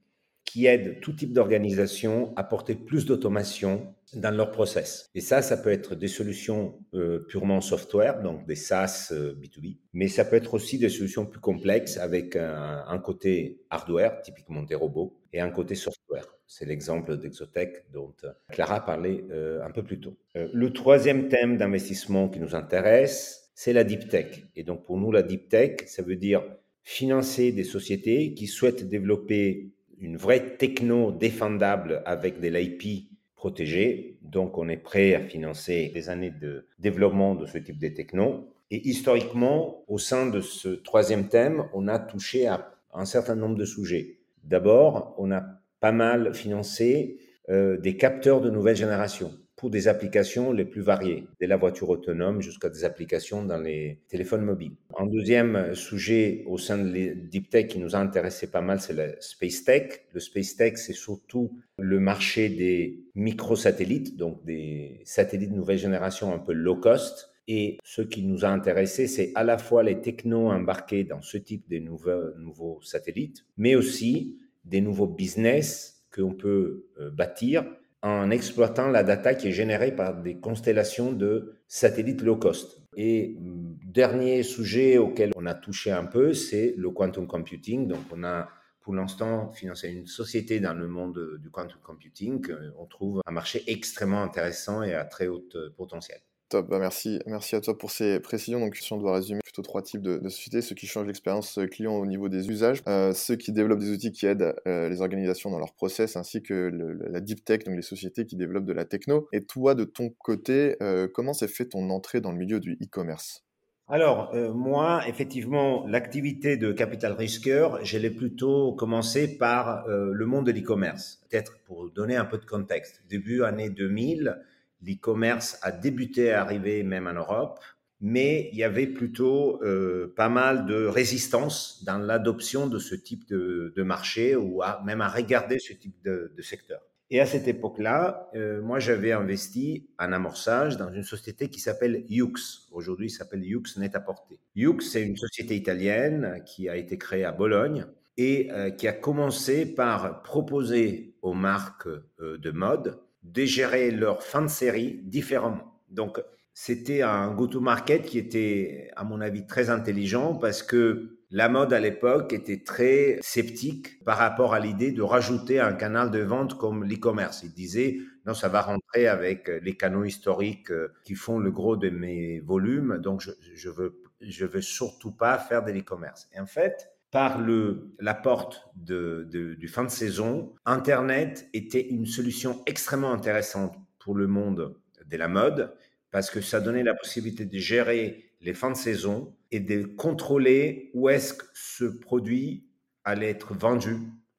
qui 0.48 0.64
aident 0.64 0.98
tout 1.00 1.12
type 1.12 1.34
d'organisation 1.34 2.32
à 2.34 2.42
porter 2.42 2.74
plus 2.74 3.04
d'automation 3.04 3.94
dans 4.14 4.34
leur 4.34 4.50
process. 4.50 5.10
Et 5.14 5.20
ça, 5.20 5.42
ça 5.42 5.58
peut 5.58 5.70
être 5.70 5.94
des 5.94 6.08
solutions 6.08 6.78
euh, 6.94 7.18
purement 7.28 7.60
software, 7.60 8.22
donc 8.22 8.46
des 8.46 8.54
SaaS 8.54 9.12
B2B, 9.12 9.66
euh, 9.66 9.78
mais 9.92 10.08
ça 10.08 10.24
peut 10.24 10.36
être 10.36 10.54
aussi 10.54 10.78
des 10.78 10.88
solutions 10.88 11.26
plus 11.26 11.40
complexes 11.40 11.98
avec 11.98 12.34
un, 12.34 12.98
côté 12.98 13.60
hardware, 13.68 14.22
typiquement 14.22 14.62
des 14.62 14.74
robots, 14.74 15.20
et 15.34 15.40
un 15.40 15.50
côté 15.50 15.74
software. 15.74 16.24
C'est 16.46 16.64
l'exemple 16.64 17.18
d'Exotech 17.18 17.84
dont 17.92 18.14
euh, 18.24 18.32
Clara 18.50 18.82
parlait 18.86 19.22
un 19.62 19.70
peu 19.70 19.82
plus 19.82 20.00
tôt. 20.00 20.16
le 20.34 20.72
troisième 20.72 21.28
thème 21.28 21.58
d'investissement 21.58 22.30
qui 22.30 22.40
nous 22.40 22.54
intéresse, 22.54 23.50
c'est 23.54 23.74
la 23.74 23.84
deep 23.84 24.08
tech. 24.08 24.44
Et 24.56 24.64
donc 24.64 24.86
pour 24.86 24.96
nous, 24.96 25.12
la 25.12 25.22
deep 25.22 25.50
tech, 25.50 25.80
ça 25.86 26.02
veut 26.02 26.16
dire 26.16 26.42
financer 26.82 27.52
des 27.52 27.64
sociétés 27.64 28.32
qui 28.32 28.46
souhaitent 28.46 28.88
développer 28.88 29.74
une 30.00 30.16
vraie 30.16 30.56
techno 30.56 31.12
défendable 31.12 32.02
avec 32.06 32.40
de 32.40 32.48
l'IP 32.48 33.08
protégé. 33.34 34.18
Donc, 34.22 34.58
on 34.58 34.68
est 34.68 34.76
prêt 34.76 35.14
à 35.14 35.20
financer 35.20 35.90
des 35.94 36.08
années 36.08 36.30
de 36.30 36.66
développement 36.78 37.34
de 37.34 37.46
ce 37.46 37.58
type 37.58 37.78
de 37.78 37.88
techno. 37.88 38.48
Et 38.70 38.88
historiquement, 38.88 39.84
au 39.88 39.98
sein 39.98 40.26
de 40.26 40.40
ce 40.40 40.68
troisième 40.68 41.28
thème, 41.28 41.64
on 41.72 41.88
a 41.88 41.98
touché 41.98 42.46
à 42.46 42.72
un 42.92 43.04
certain 43.04 43.34
nombre 43.34 43.56
de 43.56 43.64
sujets. 43.64 44.18
D'abord, 44.44 45.14
on 45.18 45.30
a 45.30 45.42
pas 45.80 45.92
mal 45.92 46.34
financé 46.34 47.18
euh, 47.48 47.78
des 47.78 47.96
capteurs 47.96 48.40
de 48.40 48.50
nouvelle 48.50 48.76
génération 48.76 49.32
pour 49.58 49.70
des 49.70 49.88
applications 49.88 50.52
les 50.52 50.64
plus 50.64 50.80
variées, 50.82 51.24
de 51.40 51.46
la 51.46 51.56
voiture 51.56 51.90
autonome 51.90 52.40
jusqu'à 52.40 52.68
des 52.70 52.84
applications 52.84 53.44
dans 53.44 53.58
les 53.58 53.98
téléphones 54.08 54.44
mobiles. 54.44 54.76
Un 54.96 55.06
deuxième 55.06 55.74
sujet 55.74 56.44
au 56.46 56.58
sein 56.58 56.78
de 56.78 57.14
Deep 57.14 57.50
Tech 57.50 57.66
qui 57.66 57.80
nous 57.80 57.96
a 57.96 57.98
intéressé 57.98 58.46
pas 58.50 58.60
mal, 58.60 58.80
c'est 58.80 58.92
le 58.92 59.16
Space 59.18 59.64
Tech. 59.64 60.06
Le 60.12 60.20
Space 60.20 60.54
Tech, 60.56 60.74
c'est 60.76 60.92
surtout 60.92 61.50
le 61.76 61.98
marché 61.98 62.48
des 62.48 63.00
microsatellites, 63.16 64.16
donc 64.16 64.44
des 64.44 65.00
satellites 65.04 65.50
de 65.50 65.56
nouvelle 65.56 65.78
génération 65.78 66.32
un 66.32 66.38
peu 66.38 66.52
low 66.52 66.76
cost. 66.76 67.30
Et 67.48 67.78
ce 67.82 68.02
qui 68.02 68.22
nous 68.22 68.44
a 68.44 68.48
intéressé, 68.48 69.08
c'est 69.08 69.32
à 69.34 69.42
la 69.42 69.58
fois 69.58 69.82
les 69.82 70.00
technos 70.00 70.50
embarqués 70.50 71.02
dans 71.02 71.22
ce 71.22 71.36
type 71.36 71.68
de 71.68 71.78
nouveaux, 71.78 72.34
nouveaux 72.38 72.78
satellites, 72.82 73.44
mais 73.56 73.74
aussi 73.74 74.38
des 74.64 74.80
nouveaux 74.80 75.08
business 75.08 76.04
qu'on 76.14 76.34
peut 76.34 76.86
euh, 77.00 77.10
bâtir 77.10 77.64
en 78.02 78.30
exploitant 78.30 78.88
la 78.88 79.02
data 79.02 79.34
qui 79.34 79.48
est 79.48 79.52
générée 79.52 79.94
par 79.94 80.22
des 80.22 80.38
constellations 80.38 81.12
de 81.12 81.56
satellites 81.66 82.22
low 82.22 82.36
cost. 82.36 82.82
Et 82.96 83.36
mm, 83.38 83.78
dernier 83.84 84.42
sujet 84.42 84.98
auquel 84.98 85.32
on 85.36 85.46
a 85.46 85.54
touché 85.54 85.90
un 85.90 86.04
peu, 86.04 86.34
c'est 86.34 86.74
le 86.76 86.90
quantum 86.90 87.26
computing. 87.26 87.88
Donc 87.88 88.04
on 88.12 88.24
a 88.24 88.48
pour 88.80 88.94
l'instant 88.94 89.52
financé 89.52 89.88
une 89.90 90.06
société 90.06 90.60
dans 90.60 90.74
le 90.74 90.88
monde 90.88 91.38
du 91.40 91.50
quantum 91.50 91.80
computing. 91.82 92.46
On 92.78 92.86
trouve 92.86 93.20
un 93.26 93.32
marché 93.32 93.62
extrêmement 93.66 94.22
intéressant 94.22 94.82
et 94.82 94.94
à 94.94 95.04
très 95.04 95.26
haut 95.26 95.44
potentiel. 95.76 96.20
Top, 96.48 96.70
bah, 96.70 96.78
merci, 96.78 97.20
merci 97.26 97.56
à 97.56 97.60
toi 97.60 97.76
pour 97.76 97.90
ces 97.90 98.20
précisions. 98.20 98.58
Donc, 98.58 98.74
si 98.76 98.90
on 98.94 98.96
doit 98.96 99.16
résumer 99.16 99.40
plutôt 99.44 99.60
trois 99.60 99.82
types 99.82 100.00
de, 100.00 100.26
sociétés, 100.30 100.62
ceux 100.62 100.74
qui 100.74 100.86
changent 100.86 101.06
l'expérience 101.06 101.58
client 101.70 101.92
au 101.92 102.06
niveau 102.06 102.30
des 102.30 102.48
usages, 102.48 102.82
euh, 102.88 103.12
ceux 103.12 103.36
qui 103.36 103.52
développent 103.52 103.80
des 103.80 103.90
outils 103.90 104.12
qui 104.12 104.24
aident 104.24 104.54
euh, 104.66 104.88
les 104.88 105.02
organisations 105.02 105.50
dans 105.50 105.58
leur 105.58 105.74
process, 105.74 106.16
ainsi 106.16 106.42
que 106.42 106.70
la 107.10 107.20
deep 107.20 107.44
tech, 107.44 107.64
donc 107.64 107.76
les 107.76 107.82
sociétés 107.82 108.24
qui 108.24 108.36
développent 108.36 108.64
de 108.64 108.72
la 108.72 108.86
techno. 108.86 109.28
Et 109.34 109.44
toi, 109.44 109.74
de 109.74 109.84
ton 109.84 110.08
côté, 110.08 110.76
euh, 110.82 111.06
comment 111.12 111.34
s'est 111.34 111.48
fait 111.48 111.66
ton 111.66 111.90
entrée 111.90 112.22
dans 112.22 112.32
le 112.32 112.38
milieu 112.38 112.60
du 112.60 112.78
e-commerce? 112.82 113.44
Alors, 113.90 114.34
moi, 114.54 115.00
effectivement, 115.08 115.86
l'activité 115.86 116.58
de 116.58 116.72
capital 116.72 117.12
risqueur, 117.12 117.82
je 117.84 117.96
l'ai 117.96 118.10
plutôt 118.10 118.74
commencé 118.74 119.38
par 119.38 119.86
le 119.88 120.26
monde 120.26 120.44
de 120.44 120.52
l'e-commerce. 120.52 121.22
Peut-être 121.30 121.58
pour 121.64 121.90
donner 121.90 122.14
un 122.14 122.26
peu 122.26 122.36
de 122.36 122.44
contexte. 122.44 123.02
Début 123.08 123.44
année 123.44 123.70
2000, 123.70 124.36
l'e-commerce 124.82 125.58
a 125.62 125.72
débuté 125.72 126.32
à 126.32 126.42
arriver 126.42 126.82
même 126.82 127.06
en 127.06 127.14
Europe, 127.14 127.60
mais 128.00 128.48
il 128.52 128.58
y 128.58 128.64
avait 128.64 128.86
plutôt 128.86 129.62
euh, 129.64 130.12
pas 130.16 130.28
mal 130.28 130.66
de 130.66 130.84
résistance 130.86 131.82
dans 131.84 131.98
l'adoption 131.98 132.68
de 132.68 132.78
ce 132.78 132.94
type 132.94 133.28
de, 133.28 133.82
marché 133.82 134.36
ou 134.36 134.60
même 134.84 135.00
à 135.00 135.08
regarder 135.08 135.58
ce 135.58 135.72
type 135.72 135.96
de, 136.04 136.32
secteur. 136.42 136.80
Et 137.10 137.20
à 137.20 137.26
cette 137.26 137.48
époque-là, 137.48 138.28
euh, 138.34 138.60
moi, 138.60 138.78
j'avais 138.78 139.12
investi 139.12 139.88
en 139.98 140.12
amorçage 140.12 140.76
dans 140.76 140.92
une 140.92 141.02
société 141.02 141.48
qui 141.48 141.58
s'appelle 141.58 142.04
Yux. 142.08 142.68
Aujourd'hui, 142.70 143.06
il 143.06 143.10
s'appelle 143.10 143.42
Yux 143.42 143.78
Net 143.78 143.96
Porter. 144.04 144.38
Yux, 144.54 144.82
c'est 144.82 145.02
une 145.02 145.16
société 145.16 145.56
italienne 145.56 146.42
qui 146.44 146.68
a 146.68 146.76
été 146.76 146.98
créée 146.98 147.24
à 147.24 147.32
Bologne 147.32 147.86
et 148.18 148.50
euh, 148.52 148.70
qui 148.70 148.86
a 148.86 148.92
commencé 148.92 149.64
par 149.64 150.22
proposer 150.22 151.14
aux 151.22 151.32
marques 151.32 151.88
de 152.20 152.50
mode 152.50 152.98
de 153.22 153.44
gérer 153.44 153.90
leur 153.90 154.22
fin 154.22 154.42
de 154.42 154.48
série 154.48 155.00
différemment. 155.04 155.80
Donc, 155.90 156.20
c'était 156.54 157.02
un 157.02 157.32
go-to-market 157.32 158.02
qui 158.02 158.18
était, 158.18 158.90
à 158.96 159.04
mon 159.04 159.20
avis, 159.20 159.46
très 159.46 159.70
intelligent 159.70 160.34
parce 160.34 160.62
que 160.62 161.18
la 161.30 161.48
mode 161.48 161.72
à 161.72 161.78
l'époque 161.78 162.32
était 162.32 162.64
très 162.64 163.18
sceptique 163.20 164.02
par 164.04 164.18
rapport 164.18 164.54
à 164.54 164.60
l'idée 164.60 164.92
de 164.92 165.02
rajouter 165.02 165.60
un 165.60 165.74
canal 165.74 166.10
de 166.10 166.20
vente 166.20 166.58
comme 166.58 166.84
l'e-commerce. 166.84 167.42
Il 167.44 167.52
disait, 167.52 167.98
non, 168.26 168.34
ça 168.34 168.48
va 168.48 168.62
rentrer 168.62 169.06
avec 169.06 169.48
les 169.62 169.76
canaux 169.76 170.04
historiques 170.04 170.70
euh, 170.70 170.92
qui 171.04 171.14
font 171.14 171.38
le 171.38 171.50
gros 171.50 171.76
de 171.76 171.90
mes 171.90 172.40
volumes, 172.40 172.98
donc 172.98 173.20
je, 173.20 173.30
je 173.54 173.68
veux, 173.70 174.02
veux 174.20 174.60
surtout 174.62 175.12
pas 175.12 175.38
faire 175.38 175.64
de 175.64 175.70
l'e-commerce. 175.70 176.28
Et 176.34 176.40
en 176.40 176.46
fait, 176.46 176.90
par 177.10 177.40
le, 177.40 177.94
la 178.00 178.14
porte 178.14 178.68
de, 178.76 179.26
du 179.58 179.68
fin 179.68 179.84
de 179.84 179.90
saison, 179.90 180.54
Internet 180.66 181.48
était 181.54 181.86
une 181.86 182.06
solution 182.06 182.62
extrêmement 182.66 183.12
intéressante 183.12 183.74
pour 183.98 184.14
le 184.14 184.26
monde 184.26 184.76
de 185.06 185.16
la 185.16 185.28
mode 185.28 185.74
parce 186.10 186.30
que 186.30 186.40
ça 186.40 186.60
donnait 186.60 186.82
la 186.82 186.94
possibilité 186.94 187.44
de 187.44 187.58
gérer 187.58 188.32
les 188.40 188.54
fins 188.54 188.70
de 188.70 188.76
saison 188.76 189.34
et 189.50 189.60
de 189.60 189.84
contrôler 189.84 190.90
où 190.94 191.08
est-ce 191.08 191.34
que 191.34 191.44
ce 191.54 191.84
produit 191.84 192.66
allait 193.04 193.30
être 193.30 193.54
vendu, 193.54 193.96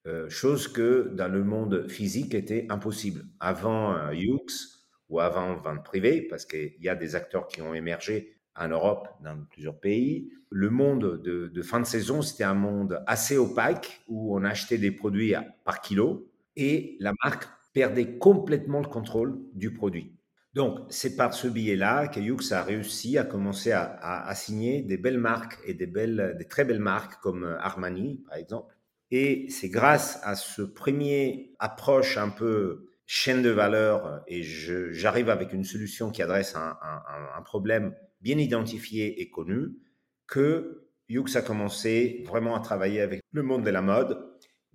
euh, 0.08 0.30
chose 0.30 0.68
que 0.68 1.12
dans 1.14 1.28
le 1.28 1.44
monde 1.44 1.88
physique 1.90 2.34
était 2.34 2.68
impossible. 2.70 3.26
Avant 3.40 3.96
euh, 3.96 4.14
ou 5.10 5.20
avant 5.20 5.56
vente 5.56 5.84
privée, 5.84 6.22
parce 6.22 6.46
qu'il 6.46 6.76
y 6.80 6.88
a 6.88 6.96
des 6.96 7.16
acteurs 7.16 7.48
qui 7.48 7.62
ont 7.62 7.74
émergé 7.74 8.39
en 8.60 8.68
Europe, 8.68 9.08
dans 9.24 9.38
plusieurs 9.50 9.80
pays. 9.80 10.30
Le 10.50 10.70
monde 10.70 11.22
de, 11.22 11.62
fin 11.62 11.80
de 11.80 11.86
saison, 11.86 12.22
c'était 12.22 12.44
un 12.44 12.54
monde 12.54 13.02
assez 13.08 13.38
opaque 13.38 14.02
où 14.08 14.36
on 14.36 14.44
achetait 14.44 14.78
des 14.78 14.92
produits 14.92 15.34
par 15.64 15.82
kilo 15.82 16.30
et 16.56 16.98
la 17.00 17.14
marque 17.24 17.48
perdait 17.74 18.18
complètement 18.18 18.80
le 18.80 18.88
contrôle 18.88 19.40
du 19.54 19.74
produit. 19.74 20.16
Donc, 20.56 20.80
c'est 20.90 21.16
par 21.16 21.34
ce 21.36 21.48
biais-là 21.48 22.08
que 22.08 22.20
Yux 22.20 22.52
a 22.52 22.64
réussi 22.64 23.18
à 23.20 23.24
commencer 23.24 23.72
à, 23.72 24.34
signer 24.34 24.82
des 24.82 24.98
belles 24.98 25.20
marques 25.20 25.60
et 25.66 25.76
des, 25.76 25.86
belles, 25.86 26.36
des 26.38 26.46
très 26.46 26.66
belles 26.66 26.80
marques 26.80 27.22
comme 27.22 27.46
Armani, 27.60 28.24
par 28.28 28.38
exemple. 28.38 28.76
Et 29.12 29.48
c'est 29.50 29.70
grâce 29.70 30.20
à 30.24 30.36
ce 30.36 30.64
premier 30.64 31.54
approche 31.60 32.18
un 32.18 32.30
peu 32.30 32.88
chaîne 33.06 33.42
de 33.42 33.50
valeur 33.50 34.24
et 34.28 34.44
j'arrive 34.44 35.30
avec 35.30 35.54
une 35.54 35.64
solution 35.64 36.12
qui 36.12 36.22
adresse 36.22 36.56
un 36.56 37.42
problème 37.44 37.96
bien 38.22 38.38
identifié 38.38 39.22
et 39.22 39.30
connu, 39.30 39.78
que 40.28 40.90
Hughes 41.10 41.36
a 41.36 41.42
commencé 41.42 42.24
vraiment 42.28 42.56
à 42.56 42.60
travailler 42.60 43.02
avec 43.02 43.22
le 43.32 43.44
monde 43.44 43.66
de 43.66 43.70
la 43.70 43.82
mode. 43.82 44.18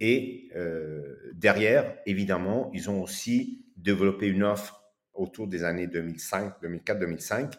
Et 0.01 0.51
euh, 0.57 1.17
derrière, 1.35 1.97
évidemment, 2.07 2.71
ils 2.75 2.91
ont 2.91 3.01
aussi 3.03 3.65
développé 3.77 4.27
une 4.27 4.43
offre 4.43 4.83
autour 5.13 5.47
des 5.47 5.63
années 5.63 5.87
2005, 5.87 6.61
2004, 6.63 6.99
2005, 6.99 7.55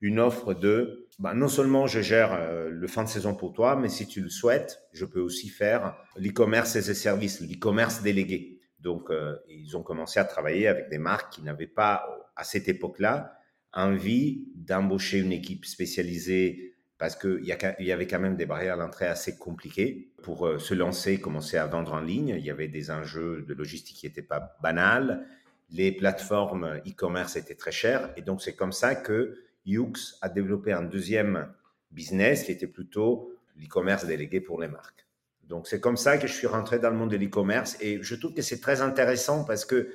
une 0.00 0.18
offre 0.18 0.54
de 0.54 1.08
bah, 1.18 1.34
non 1.34 1.48
seulement 1.48 1.86
je 1.86 2.00
gère 2.00 2.34
euh, 2.34 2.68
le 2.68 2.86
fin 2.88 3.04
de 3.04 3.08
saison 3.08 3.34
pour 3.34 3.52
toi, 3.52 3.76
mais 3.76 3.88
si 3.88 4.06
tu 4.06 4.20
le 4.20 4.28
souhaites, 4.28 4.82
je 4.92 5.04
peux 5.04 5.20
aussi 5.20 5.48
faire 5.48 5.96
l'e-commerce 6.16 6.76
et 6.76 6.82
ses 6.82 6.94
services, 6.94 7.40
l'e-commerce 7.40 8.02
délégué. 8.02 8.60
Donc, 8.80 9.10
euh, 9.10 9.36
ils 9.48 9.76
ont 9.76 9.82
commencé 9.82 10.20
à 10.20 10.24
travailler 10.24 10.68
avec 10.68 10.90
des 10.90 10.98
marques 10.98 11.32
qui 11.32 11.42
n'avaient 11.42 11.66
pas, 11.66 12.06
à 12.36 12.44
cette 12.44 12.68
époque-là, 12.68 13.38
envie 13.76 14.48
d'embaucher 14.54 15.18
une 15.18 15.32
équipe 15.32 15.64
spécialisée 15.64 16.74
parce 16.98 17.14
qu'il 17.14 17.44
y, 17.44 17.92
avait 17.92 18.06
quand 18.06 18.18
même 18.18 18.36
des 18.36 18.46
barrières 18.46 18.74
à 18.74 18.76
l'entrée 18.76 19.06
assez 19.06 19.36
compliquées 19.36 20.08
pour 20.22 20.46
euh, 20.46 20.58
se 20.58 20.72
lancer, 20.72 21.20
commencer 21.20 21.58
à 21.58 21.66
vendre 21.66 21.92
en 21.92 22.00
ligne. 22.00 22.34
Il 22.38 22.44
y 22.44 22.50
avait 22.50 22.68
des 22.68 22.90
enjeux 22.90 23.44
de 23.46 23.52
logistique 23.52 23.96
qui 23.96 24.06
n'étaient 24.06 24.22
pas 24.22 24.56
banals. 24.62 25.26
Les 25.70 25.92
plateformes 25.92 26.80
e-commerce 26.86 27.36
étaient 27.36 27.54
très 27.54 27.70
chères. 27.70 28.10
Et 28.16 28.22
donc, 28.22 28.40
c'est 28.40 28.54
comme 28.54 28.72
ça 28.72 28.94
que 28.94 29.36
Hughes 29.66 30.16
a 30.22 30.30
développé 30.30 30.72
un 30.72 30.82
deuxième 30.82 31.52
business 31.90 32.44
qui 32.44 32.52
était 32.52 32.66
plutôt 32.66 33.30
l'e-commerce 33.58 34.06
délégué 34.06 34.40
pour 34.40 34.58
les 34.58 34.68
marques. 34.68 35.06
Donc, 35.44 35.68
c'est 35.68 35.80
comme 35.80 35.98
ça 35.98 36.16
que 36.16 36.26
je 36.26 36.32
suis 36.32 36.46
rentré 36.46 36.78
dans 36.78 36.90
le 36.90 36.96
monde 36.96 37.10
de 37.10 37.16
l'e-commerce. 37.18 37.76
Et 37.82 38.02
je 38.02 38.14
trouve 38.14 38.32
que 38.32 38.42
c'est 38.42 38.60
très 38.60 38.80
intéressant 38.80 39.44
parce 39.44 39.66
que 39.66 39.90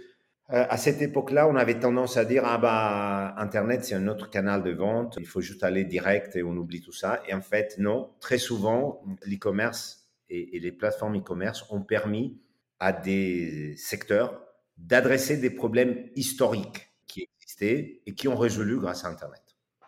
euh, 0.53 0.65
à 0.69 0.77
cette 0.77 1.01
époque-là, 1.01 1.47
on 1.47 1.55
avait 1.55 1.79
tendance 1.79 2.17
à 2.17 2.25
dire 2.25 2.43
ah 2.45 2.57
bah 2.57 3.33
Internet 3.37 3.85
c'est 3.85 3.95
un 3.95 4.07
autre 4.07 4.29
canal 4.29 4.63
de 4.63 4.71
vente, 4.71 5.15
il 5.19 5.25
faut 5.25 5.39
juste 5.39 5.63
aller 5.63 5.85
direct 5.85 6.35
et 6.35 6.43
on 6.43 6.51
oublie 6.57 6.81
tout 6.81 6.91
ça. 6.91 7.21
Et 7.27 7.33
en 7.33 7.41
fait, 7.41 7.75
non. 7.77 8.11
Très 8.19 8.37
souvent, 8.37 9.01
l'e-commerce 9.25 10.09
et, 10.29 10.59
les 10.59 10.71
plateformes 10.71 11.17
e-commerce 11.17 11.65
ont 11.69 11.81
permis 11.81 12.41
à 12.79 12.91
des 12.91 13.75
secteurs 13.77 14.41
d'adresser 14.77 15.37
des 15.37 15.51
problèmes 15.51 16.09
historiques 16.15 16.91
qui 17.07 17.27
existaient 17.35 18.01
et 18.05 18.13
qui 18.13 18.27
ont 18.27 18.35
résolu 18.35 18.79
grâce 18.79 19.05
à 19.05 19.09
Internet. 19.09 19.41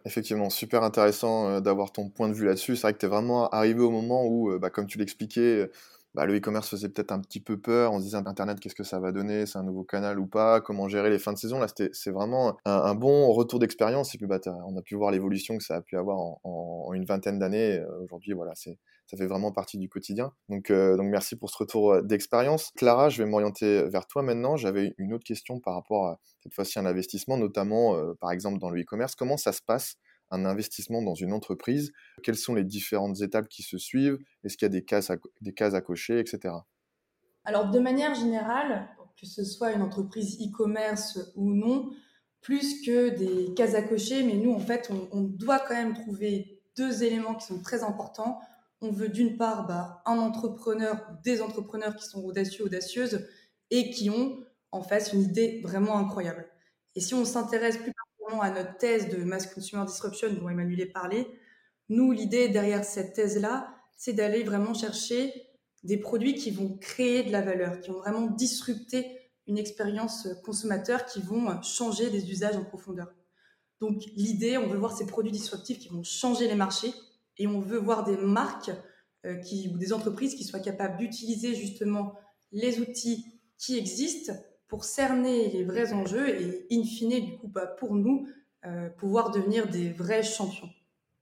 Effectivement, 0.06 0.50
super 0.50 0.84
intéressant 0.84 1.50
euh, 1.50 1.60
d'avoir 1.62 1.92
ton 1.92 2.10
point 2.10 2.30
de 2.30 2.34
vue 2.34 2.46
là-dessus. 2.46 2.76
C'est 2.76 2.84
vrai 2.84 2.94
que 2.94 3.00
tu 3.00 3.06
es 3.06 3.10
vraiment 3.10 3.50
arrivé 3.50 3.80
au 3.82 3.90
moment 3.90 4.26
où, 4.26 4.52
euh, 4.52 4.60
bah, 4.60 4.70
comme 4.70 4.86
tu 4.86 4.98
l'expliquais, 4.98 5.70
bah, 6.14 6.26
le 6.26 6.38
e-commerce 6.38 6.70
faisait 6.70 6.90
peut-être 6.90 7.12
un 7.12 7.20
petit 7.20 7.40
peu 7.40 7.60
peur. 7.60 7.92
On 7.92 8.00
se 8.00 8.04
disait 8.04 8.18
Internet, 8.18 8.60
qu'est-ce 8.60 8.76
que 8.76 8.84
ça 8.84 9.00
va 9.00 9.12
donner? 9.12 9.46
C'est 9.48 9.58
un 9.58 9.64
nouveau 9.64 9.84
canal 9.84 10.20
ou 10.20 10.28
pas? 10.28 10.62
Comment 10.62 10.88
gérer 10.88 11.10
les 11.10 11.18
fins 11.18 11.34
de 11.34 11.38
saison? 11.38 11.60
Là, 11.60 11.68
c'est 11.68 12.12
vraiment 12.12 12.58
un, 12.66 12.94
bon 12.94 13.32
retour 13.32 13.58
d'expérience. 13.58 14.14
Et 14.14 14.18
puis, 14.20 14.28
bah, 14.28 14.40
on 14.68 14.78
a 14.78 14.82
pu 14.84 14.96
voir 14.96 15.12
l'évolution 15.12 15.58
que 15.58 15.64
ça 15.64 15.76
a 15.78 15.82
pu 15.82 15.98
avoir 15.98 16.18
en, 16.44 16.92
une 16.94 17.06
vingtaine 17.06 17.40
d'années. 17.40 17.80
Euh, 17.80 18.04
aujourd'hui, 18.04 18.34
voilà, 18.34 18.52
c'est 18.56 18.78
ça 19.08 19.18
fait 19.18 19.28
vraiment 19.28 19.52
partie 19.52 19.78
du 19.78 19.90
quotidien. 19.90 20.32
Donc, 20.50 20.70
euh, 20.70 20.98
merci 21.02 21.36
pour 21.36 21.50
ce 21.50 21.58
retour 21.58 21.94
euh, 21.94 22.02
d'expérience. 22.02 22.72
Clara, 22.76 23.10
je 23.10 23.22
vais 23.22 23.30
m'orienter 23.30 23.84
vers 23.90 24.08
toi 24.08 24.22
maintenant. 24.22 24.56
J'avais 24.56 24.94
une 24.98 25.14
autre 25.14 25.26
question 25.26 25.60
par 25.60 25.74
rapport 25.74 26.08
à 26.08 26.20
cette 26.42 26.54
fois-ci 26.54 26.80
un 26.80 26.86
investissement, 26.86 27.38
notamment 27.38 27.96
par 28.20 28.32
exemple 28.32 28.60
dans 28.60 28.70
le 28.70 28.82
e-commerce. 28.82 29.16
Comment 29.16 29.38
ça 29.38 29.52
se 29.52 29.62
passe 29.62 29.98
un 30.34 30.46
investissement 30.46 31.02
dans 31.02 31.14
une 31.14 31.32
entreprise, 31.32 31.94
quelles 32.24 32.38
sont 32.38 32.56
les 32.56 32.64
différentes 32.64 33.22
étapes 33.22 33.48
qui 33.48 33.62
se 33.62 33.78
suivent, 33.78 34.18
est-ce 34.44 34.58
qu'il 34.58 34.66
y 34.66 34.66
a 34.66 34.70
des 34.70 34.84
cases 34.84 35.12
à, 35.12 35.18
des 35.42 35.54
cases 35.54 35.76
à 35.76 35.82
cocher, 35.82 36.20
etc. 36.20 36.56
Alors 37.46 37.70
de 37.70 37.80
manière 37.80 38.16
générale, 38.16 38.90
que 39.20 39.28
ce 39.28 39.44
soit 39.44 39.72
une 39.72 39.84
entreprise 39.84 40.40
e-commerce 40.42 41.20
ou 41.36 41.54
non, 41.54 41.92
plus 42.42 42.82
que 42.82 43.10
des 43.10 43.54
cases 43.54 43.76
à 43.76 43.84
cocher, 43.84 44.24
mais 44.24 44.34
nous 44.34 44.52
en 44.52 44.60
fait 44.60 44.92
on, 45.12 45.22
doit 45.22 45.60
quand 45.60 45.76
même 45.76 45.94
trouver 45.94 46.62
deux 46.76 47.04
éléments 47.04 47.36
qui 47.36 47.46
sont 47.46 47.62
très 47.62 47.84
importants. 47.84 48.42
On 48.82 48.92
veut 48.92 49.10
d'une 49.10 49.38
part 49.38 49.68
bah, 49.68 50.02
un 50.06 50.18
entrepreneur 50.18 50.96
ou 51.12 51.22
des 51.24 51.42
entrepreneurs 51.42 51.96
qui 51.96 52.06
sont 52.06 52.24
audacieux, 52.24 52.66
audacieuses 52.66 53.28
et 53.70 53.92
qui 53.92 54.10
ont 54.10 54.40
en 54.72 54.82
face 54.82 55.14
une 55.14 55.22
idée 55.22 55.62
vraiment 55.64 55.98
incroyable. 55.98 56.48
Et 56.96 57.00
si 57.00 57.14
on 57.14 57.24
s'intéresse 57.24 57.78
plus 57.78 57.94
à 58.42 58.50
notre 58.50 58.78
thèse 58.78 59.10
de 59.10 59.24
Mass 59.24 59.48
Consumer 59.48 59.84
Disruption 59.86 60.34
dont 60.34 60.50
Emmanuel 60.50 60.82
a 60.82 60.92
parlé, 60.92 61.28
nous, 61.90 62.12
l'idée 62.12 62.50
derrière 62.50 62.84
cette 62.84 63.14
thèse-là, 63.14 63.76
c'est 63.98 64.14
d'aller 64.14 64.44
vraiment 64.44 64.74
chercher 64.74 65.34
des 65.84 65.98
produits 65.98 66.36
qui 66.36 66.52
vont 66.52 66.78
créer 66.78 67.24
de 67.24 67.32
la 67.32 67.42
valeur, 67.42 67.80
qui 67.82 67.90
vont 67.90 68.00
vraiment 68.00 68.28
disrupter 68.28 69.06
une 69.48 69.58
expérience 69.58 70.28
consommateur, 70.46 71.06
qui 71.06 71.22
vont 71.22 71.62
changer 71.62 72.10
des 72.10 72.32
usages 72.32 72.56
en 72.56 72.64
profondeur. 72.64 73.14
Donc 73.82 74.02
l'idée, 74.16 74.58
on 74.58 74.68
veut 74.68 74.78
voir 74.78 74.96
ces 74.96 75.06
produits 75.06 75.32
disruptifs 75.32 75.80
qui 75.80 75.90
vont 75.90 76.04
changer 76.04 76.48
les 76.48 76.56
marchés 76.56 76.94
et 77.38 77.48
on 77.48 77.60
veut 77.60 77.78
voir 77.80 78.06
des 78.06 78.16
marques 78.16 78.72
euh, 79.26 79.42
ou 79.74 79.78
des 79.78 79.92
entreprises 79.92 80.36
qui 80.36 80.46
soient 80.46 80.60
capables 80.60 80.98
d'utiliser 80.98 81.54
justement 81.56 82.16
les 82.52 82.80
outils 82.80 83.26
qui 83.58 83.78
existent 83.78 84.34
pour 84.74 84.86
cerner 84.86 85.52
les 85.52 85.64
vrais 85.64 85.94
enjeux 85.94 86.28
et, 86.30 86.66
in 86.72 86.84
fine, 86.84 87.24
du 87.24 87.38
coup, 87.38 87.48
bah, 87.48 87.68
pour 87.68 87.94
nous, 87.94 88.28
euh, 88.66 88.90
pouvoir 88.90 89.30
devenir 89.30 89.70
des 89.70 89.92
vrais 89.92 90.24
champions. 90.24 90.68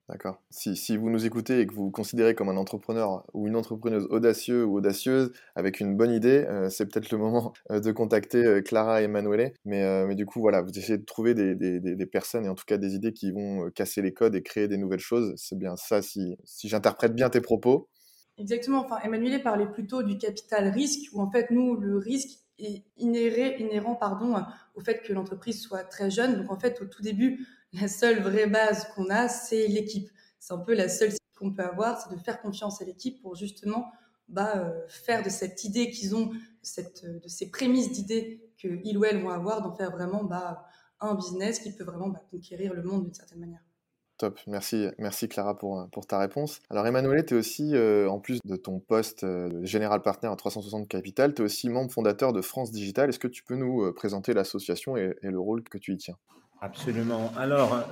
D'accord. 0.07 0.41
Si, 0.49 0.77
si, 0.77 0.95
vous 0.95 1.09
nous 1.09 1.25
écoutez 1.25 1.59
et 1.59 1.67
que 1.67 1.73
vous 1.73 1.83
vous 1.83 1.91
considérez 1.91 2.33
comme 2.33 2.47
un 2.47 2.55
entrepreneur 2.55 3.25
ou 3.33 3.49
une 3.49 3.57
entrepreneuse 3.57 4.07
audacieux 4.09 4.63
ou 4.63 4.77
audacieuse 4.77 5.33
avec 5.55 5.81
une 5.81 5.97
bonne 5.97 6.13
idée, 6.13 6.45
euh, 6.47 6.69
c'est 6.69 6.85
peut-être 6.85 7.11
le 7.11 7.17
moment 7.17 7.51
euh, 7.71 7.81
de 7.81 7.91
contacter 7.91 8.61
Clara 8.63 9.01
et 9.01 9.03
Emanuele. 9.03 9.51
Mais, 9.65 10.05
mais 10.05 10.15
du 10.15 10.25
coup, 10.25 10.39
voilà, 10.39 10.61
vous 10.61 10.71
essayez 10.71 10.97
de 10.97 11.03
trouver 11.03 11.33
des, 11.33 11.53
des, 11.53 11.81
des, 11.81 12.05
personnes 12.05 12.45
et 12.45 12.49
en 12.49 12.55
tout 12.55 12.63
cas 12.65 12.77
des 12.77 12.95
idées 12.95 13.11
qui 13.11 13.33
vont 13.33 13.69
casser 13.71 14.01
les 14.01 14.13
codes 14.13 14.33
et 14.33 14.43
créer 14.43 14.69
des 14.69 14.77
nouvelles 14.77 14.99
choses. 14.99 15.33
C'est 15.35 15.57
bien 15.57 15.75
ça, 15.75 16.01
si, 16.01 16.37
si 16.45 16.69
j'interprète 16.69 17.13
bien 17.13 17.29
tes 17.29 17.41
propos. 17.41 17.89
Exactement. 18.37 18.85
Enfin, 18.85 18.99
Emmanuel 19.03 19.43
parlait 19.43 19.69
plutôt 19.69 20.03
du 20.03 20.17
capital 20.17 20.69
risque, 20.69 21.11
où 21.11 21.21
en 21.21 21.29
fait, 21.29 21.51
nous, 21.51 21.75
le 21.75 21.97
risque, 21.97 22.39
est 22.65 22.83
inhérent 22.97 23.95
pardon, 23.95 24.35
au 24.75 24.81
fait 24.81 25.01
que 25.01 25.13
l'entreprise 25.13 25.61
soit 25.61 25.83
très 25.83 26.09
jeune. 26.09 26.41
Donc 26.41 26.51
en 26.51 26.59
fait, 26.59 26.81
au 26.81 26.85
tout 26.85 27.01
début, 27.01 27.45
la 27.73 27.87
seule 27.87 28.21
vraie 28.21 28.47
base 28.47 28.85
qu'on 28.93 29.09
a, 29.09 29.27
c'est 29.27 29.67
l'équipe. 29.67 30.09
C'est 30.39 30.53
un 30.53 30.57
peu 30.57 30.73
la 30.73 30.89
seule 30.89 31.11
qu'on 31.37 31.53
peut 31.53 31.63
avoir, 31.63 32.01
c'est 32.01 32.15
de 32.15 32.19
faire 32.19 32.41
confiance 32.41 32.81
à 32.81 32.85
l'équipe 32.85 33.21
pour 33.21 33.35
justement 33.35 33.91
bah, 34.27 34.57
euh, 34.57 34.87
faire 34.87 35.23
de 35.23 35.29
cette 35.29 35.63
idée 35.63 35.89
qu'ils 35.91 36.15
ont, 36.15 36.31
cette, 36.61 37.05
de 37.05 37.27
ces 37.27 37.49
prémices 37.49 37.91
d'idées 37.91 38.49
qu'ils 38.57 38.97
ou 38.97 39.05
elles 39.05 39.21
vont 39.21 39.29
avoir, 39.29 39.61
d'en 39.61 39.73
faire 39.75 39.91
vraiment 39.91 40.23
bah, 40.23 40.65
un 40.99 41.15
business 41.15 41.59
qui 41.59 41.71
peut 41.75 41.83
vraiment 41.83 42.09
bah, 42.09 42.23
conquérir 42.29 42.73
le 42.73 42.83
monde 42.83 43.05
d'une 43.05 43.13
certaine 43.13 43.39
manière. 43.39 43.63
Merci, 44.47 44.87
merci 44.97 45.27
Clara 45.27 45.57
pour, 45.57 45.79
euh, 45.79 45.85
pour 45.91 46.05
ta 46.05 46.19
réponse. 46.19 46.61
Alors 46.69 46.85
Emmanuel, 46.85 47.25
tu 47.25 47.33
es 47.33 47.37
aussi, 47.37 47.75
euh, 47.75 48.09
en 48.09 48.19
plus 48.19 48.39
de 48.43 48.55
ton 48.55 48.79
poste 48.79 49.23
euh, 49.23 49.49
de 49.49 49.65
général 49.65 50.01
partner 50.01 50.29
à 50.29 50.35
360 50.35 50.87
Capital, 50.87 51.33
tu 51.33 51.41
es 51.41 51.45
aussi 51.45 51.69
membre 51.69 51.91
fondateur 51.91 52.33
de 52.33 52.41
France 52.41 52.71
Digital. 52.71 53.09
Est-ce 53.09 53.19
que 53.19 53.27
tu 53.27 53.43
peux 53.43 53.55
nous 53.55 53.91
présenter 53.93 54.33
l'association 54.33 54.97
et, 54.97 55.13
le 55.21 55.39
rôle 55.39 55.63
que 55.63 55.77
tu 55.77 55.93
y 55.93 55.97
tiens? 55.97 56.17
Absolument. 56.61 57.31
Alors, 57.37 57.87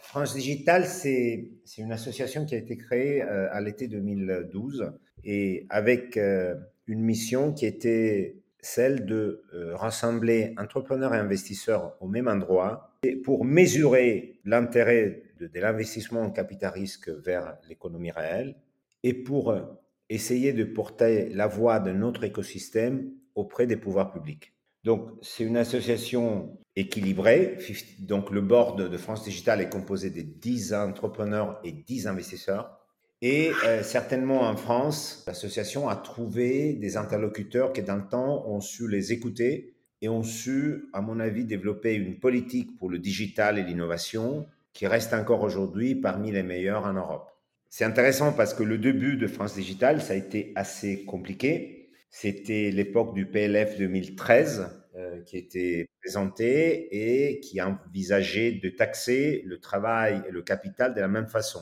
France 0.00 0.34
Digital, 0.34 0.84
c'est 0.86 1.50
une 1.78 1.92
association 1.92 2.44
qui 2.44 2.54
a 2.54 2.58
été 2.58 2.76
créée 2.76 3.22
à 3.22 3.60
l'été 3.60 3.86
2012 3.86 4.92
et 5.24 5.66
avec 5.70 6.16
une 6.16 7.00
mission 7.00 7.52
qui 7.52 7.66
était 7.66 8.36
celle 8.60 9.06
de 9.06 9.44
rassembler 9.74 10.54
entrepreneurs 10.58 11.14
et 11.14 11.18
investisseurs 11.18 11.96
au 12.00 12.08
même 12.08 12.26
endroit 12.26 12.90
pour 13.22 13.44
mesurer 13.44 14.40
l'intérêt 14.44 15.23
de, 15.38 15.50
l'investissement 15.58 16.22
en 16.22 16.30
capital 16.30 16.72
risque 16.72 17.08
vers 17.08 17.56
l'économie 17.68 18.10
réelle 18.10 18.56
et 19.02 19.14
pour 19.14 19.50
euh, 19.50 19.62
essayer 20.08 20.52
de 20.52 20.64
porter 20.64 21.28
la 21.30 21.46
voix 21.46 21.80
de 21.80 21.92
notre 21.92 22.24
écosystème 22.24 23.10
auprès 23.34 23.66
des 23.66 23.76
pouvoirs 23.76 24.12
publics. 24.12 24.52
Donc, 24.84 25.10
c'est 25.22 25.44
une 25.44 25.56
association 25.56 26.58
équilibrée. 26.76 27.58
Donc, 28.00 28.30
le 28.30 28.42
board 28.42 28.90
de 28.90 28.96
France 28.98 29.24
Digital 29.24 29.60
est 29.60 29.70
composé 29.70 30.10
de 30.10 30.20
10 30.20 30.74
entrepreneurs 30.74 31.58
et 31.64 31.72
10 31.72 32.06
investisseurs. 32.06 32.78
Et 33.22 33.52
euh, 33.64 33.82
certainement 33.82 34.42
en 34.42 34.56
France, 34.56 35.24
l'association 35.26 35.88
a 35.88 35.96
trouvé 35.96 36.74
des 36.74 36.98
interlocuteurs 36.98 37.72
qui, 37.72 37.82
dans 37.82 37.96
le 37.96 38.06
temps, 38.06 38.46
ont 38.46 38.60
su 38.60 38.86
les 38.86 39.12
écouter 39.12 39.74
et 40.02 40.10
ont 40.10 40.22
su, 40.22 40.90
à 40.92 41.00
mon 41.00 41.18
avis, 41.18 41.46
développer 41.46 41.94
une 41.94 42.18
politique 42.18 42.76
pour 42.78 42.90
le 42.90 42.98
digital 42.98 43.58
et 43.58 43.62
l'innovation 43.62 44.46
qui 44.74 44.86
reste 44.86 45.14
encore 45.14 45.42
aujourd'hui 45.42 45.94
parmi 45.94 46.32
les 46.32 46.42
meilleurs 46.42 46.84
en 46.84 46.92
Europe. 46.92 47.30
C'est 47.70 47.84
intéressant 47.84 48.32
parce 48.32 48.54
que 48.54 48.62
le 48.62 48.76
début 48.76 49.16
de 49.16 49.26
France 49.26 49.54
Digital, 49.54 50.02
ça 50.02 50.12
a 50.12 50.16
été 50.16 50.52
assez 50.56 51.04
compliqué. 51.04 51.88
C'était 52.10 52.70
l'époque 52.70 53.14
du 53.14 53.26
PLF 53.26 53.78
2013 53.78 54.68
euh, 54.96 55.22
qui 55.22 55.38
était 55.38 55.88
présenté 56.00 57.28
et 57.30 57.40
qui 57.40 57.60
envisageait 57.60 58.52
de 58.52 58.68
taxer 58.68 59.42
le 59.46 59.58
travail 59.58 60.22
et 60.28 60.30
le 60.30 60.42
capital 60.42 60.94
de 60.94 61.00
la 61.00 61.08
même 61.08 61.26
façon. 61.26 61.60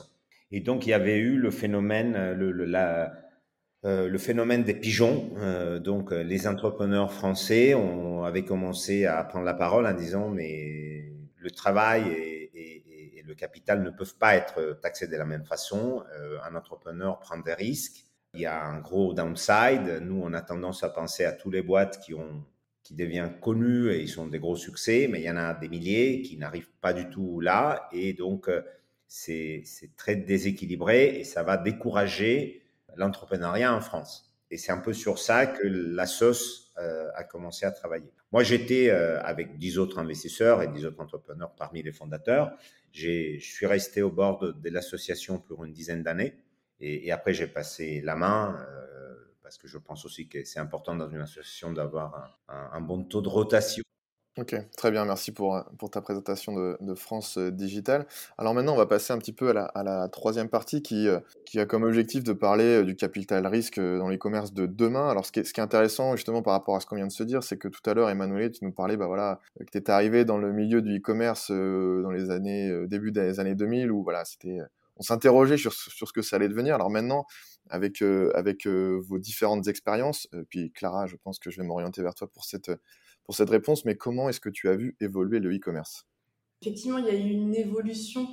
Et 0.51 0.59
donc, 0.59 0.85
il 0.85 0.89
y 0.89 0.93
avait 0.93 1.17
eu 1.17 1.37
le 1.37 1.49
phénomène, 1.49 2.13
la, 2.13 3.11
euh, 3.85 4.07
le 4.07 4.17
phénomène 4.19 4.63
des 4.63 4.75
pigeons. 4.75 5.31
Euh, 5.37 5.79
donc, 5.79 6.11
les 6.11 6.47
entrepreneurs 6.47 7.11
français 7.11 7.75
avaient 8.23 8.45
commencé 8.45 9.05
à 9.05 9.23
prendre 9.23 9.45
la 9.45 9.55
parole 9.55 9.87
en 9.87 9.93
disant 9.93 10.29
mais 10.29 11.05
le 11.37 11.49
travail 11.49 12.03
est 12.11 12.32
le 13.25 13.35
capital 13.35 13.81
ne 13.83 13.89
peuvent 13.89 14.15
pas 14.15 14.35
être 14.35 14.79
taxés 14.81 15.07
de 15.07 15.15
la 15.15 15.25
même 15.25 15.45
façon. 15.45 16.03
Euh, 16.13 16.37
un 16.43 16.55
entrepreneur 16.55 17.19
prend 17.19 17.37
des 17.37 17.53
risques. 17.53 18.05
Il 18.33 18.41
y 18.41 18.45
a 18.45 18.63
un 18.63 18.79
gros 18.79 19.13
downside. 19.13 20.01
Nous, 20.01 20.21
on 20.21 20.33
a 20.33 20.41
tendance 20.41 20.83
à 20.83 20.89
penser 20.89 21.23
à 21.23 21.31
tous 21.31 21.51
les 21.51 21.61
boîtes 21.61 21.99
qui 21.99 22.95
deviennent 22.95 23.39
connues 23.39 23.91
et 23.91 24.01
ils 24.01 24.09
sont 24.09 24.27
des 24.27 24.39
gros 24.39 24.55
succès, 24.55 25.07
mais 25.09 25.21
il 25.21 25.25
y 25.25 25.29
en 25.29 25.37
a 25.37 25.53
des 25.53 25.69
milliers 25.69 26.21
qui 26.21 26.37
n'arrivent 26.37 26.71
pas 26.81 26.93
du 26.93 27.09
tout 27.09 27.39
là. 27.39 27.87
Et 27.91 28.13
donc, 28.13 28.49
euh, 28.49 28.61
c'est 29.07 29.63
très 29.95 30.15
déséquilibré 30.15 31.19
et 31.19 31.23
ça 31.23 31.43
va 31.43 31.57
décourager 31.57 32.63
l'entrepreneuriat 32.95 33.73
en 33.73 33.81
France. 33.81 34.35
Et 34.49 34.57
c'est 34.57 34.71
un 34.71 34.79
peu 34.79 34.93
sur 34.93 35.19
ça 35.19 35.45
que 35.45 35.65
la 35.65 36.07
sauce 36.07 36.73
euh, 36.79 37.09
a 37.15 37.23
commencé 37.23 37.65
à 37.65 37.71
travailler. 37.71 38.11
Moi, 38.31 38.41
j'étais 38.43 38.89
avec 38.89 39.59
dix 39.59 39.77
autres 39.77 39.99
investisseurs 39.99 40.63
et 40.63 40.67
dix 40.67 40.85
autres 40.85 40.99
entrepreneurs 40.99 41.53
parmi 41.55 41.83
les 41.83 41.91
fondateurs. 41.91 42.57
Je 42.93 43.39
suis 43.39 43.65
resté 43.65 44.03
au 44.03 44.11
bord 44.11 44.39
de, 44.39 44.69
l'association 44.69 45.39
pour 45.39 45.65
une 45.65 45.73
dizaine 45.73 46.03
d'années. 46.03 46.37
Et, 46.79 47.11
après, 47.11 47.33
j'ai 47.33 47.47
passé 47.47 48.01
la 48.01 48.15
main 48.15 48.55
euh, 48.59 49.15
parce 49.41 49.57
que 49.57 49.67
je 49.67 49.77
pense 49.77 50.05
aussi 50.05 50.27
que 50.27 50.43
c'est 50.43 50.59
important 50.59 50.95
dans 50.95 51.09
une 51.09 51.21
association 51.21 51.73
d'avoir 51.73 52.39
un, 52.47 52.81
bon 52.81 53.03
taux 53.03 53.21
de 53.21 53.29
rotation. 53.29 53.83
Ok, 54.39 54.55
très 54.75 54.89
bien, 54.89 55.05
merci 55.05 55.31
pour, 55.31 55.63
pour 55.77 55.91
ta 55.91 56.01
présentation 56.01 56.53
de, 56.53 56.95
France 56.95 57.37
euh, 57.37 57.51
Digital. 57.51 58.07
Alors 58.39 58.55
maintenant, 58.55 58.73
on 58.73 58.77
va 58.77 58.87
passer 58.87 59.13
un 59.13 59.19
petit 59.19 59.31
peu 59.31 59.49
à 59.51 59.83
la, 59.83 60.09
troisième 60.09 60.49
partie 60.49 60.81
qui, 60.81 61.07
euh, 61.07 61.19
qui 61.45 61.59
a 61.59 61.67
comme 61.67 61.83
objectif 61.83 62.23
de 62.23 62.33
parler 62.33 62.83
du 62.83 62.95
capital 62.95 63.45
risque 63.45 63.79
dans 63.79 64.09
les 64.09 64.17
commerces 64.17 64.51
de 64.51 64.65
demain. 64.65 65.07
Alors 65.07 65.27
ce 65.27 65.31
qui, 65.31 65.41
est, 65.41 65.43
ce 65.43 65.53
qui 65.53 65.59
est 65.59 65.63
intéressant 65.63 66.15
justement 66.15 66.41
par 66.41 66.53
rapport 66.53 66.75
à 66.75 66.79
ce 66.79 66.87
qu'on 66.87 66.95
vient 66.95 67.05
de 67.05 67.11
se 67.11 67.21
dire, 67.21 67.43
c'est 67.43 67.57
que 67.57 67.67
tout 67.67 67.87
à 67.87 67.93
l'heure, 67.93 68.09
Emmanuel, 68.09 68.51
tu 68.51 68.65
nous 68.65 68.71
parlais 68.71 68.97
bah, 68.97 69.05
voilà, 69.05 69.39
que 69.59 69.69
tu 69.71 69.77
étais 69.77 69.91
arrivé 69.91 70.25
dans 70.25 70.39
le 70.39 70.51
milieu 70.51 70.81
du 70.81 70.97
e-commerce 70.97 71.51
dans 71.51 72.09
les 72.09 72.31
années, 72.31 72.87
début 72.87 73.11
des 73.11 73.39
années 73.39 73.53
2000, 73.53 73.91
où 73.91 74.01
voilà, 74.01 74.23
on 74.97 75.03
s'interrogeait 75.03 75.57
sur, 75.57 75.73
sur, 75.73 76.07
ce 76.07 76.13
que 76.13 76.23
ça 76.23 76.37
allait 76.37 76.49
devenir. 76.49 76.73
Alors 76.73 76.89
maintenant, 76.89 77.27
avec, 77.69 78.01
avec 78.33 78.65
vos 78.65 79.19
différentes 79.19 79.67
expériences, 79.67 80.27
puis 80.49 80.71
Clara, 80.71 81.05
je 81.05 81.17
pense 81.17 81.37
que 81.37 81.51
je 81.51 81.61
vais 81.61 81.67
m'orienter 81.67 82.01
vers 82.01 82.15
toi 82.15 82.27
pour 82.27 82.45
cette, 82.45 82.71
pour 83.23 83.35
cette 83.35 83.49
réponse, 83.49 83.85
mais 83.85 83.95
comment 83.95 84.29
est-ce 84.29 84.39
que 84.39 84.49
tu 84.49 84.69
as 84.69 84.75
vu 84.75 84.95
évoluer 84.99 85.39
le 85.39 85.55
e-commerce? 85.55 86.07
Effectivement, 86.61 86.97
il 86.97 87.05
y 87.05 87.09
a 87.09 87.15
eu 87.15 87.29
une 87.29 87.55
évolution 87.55 88.27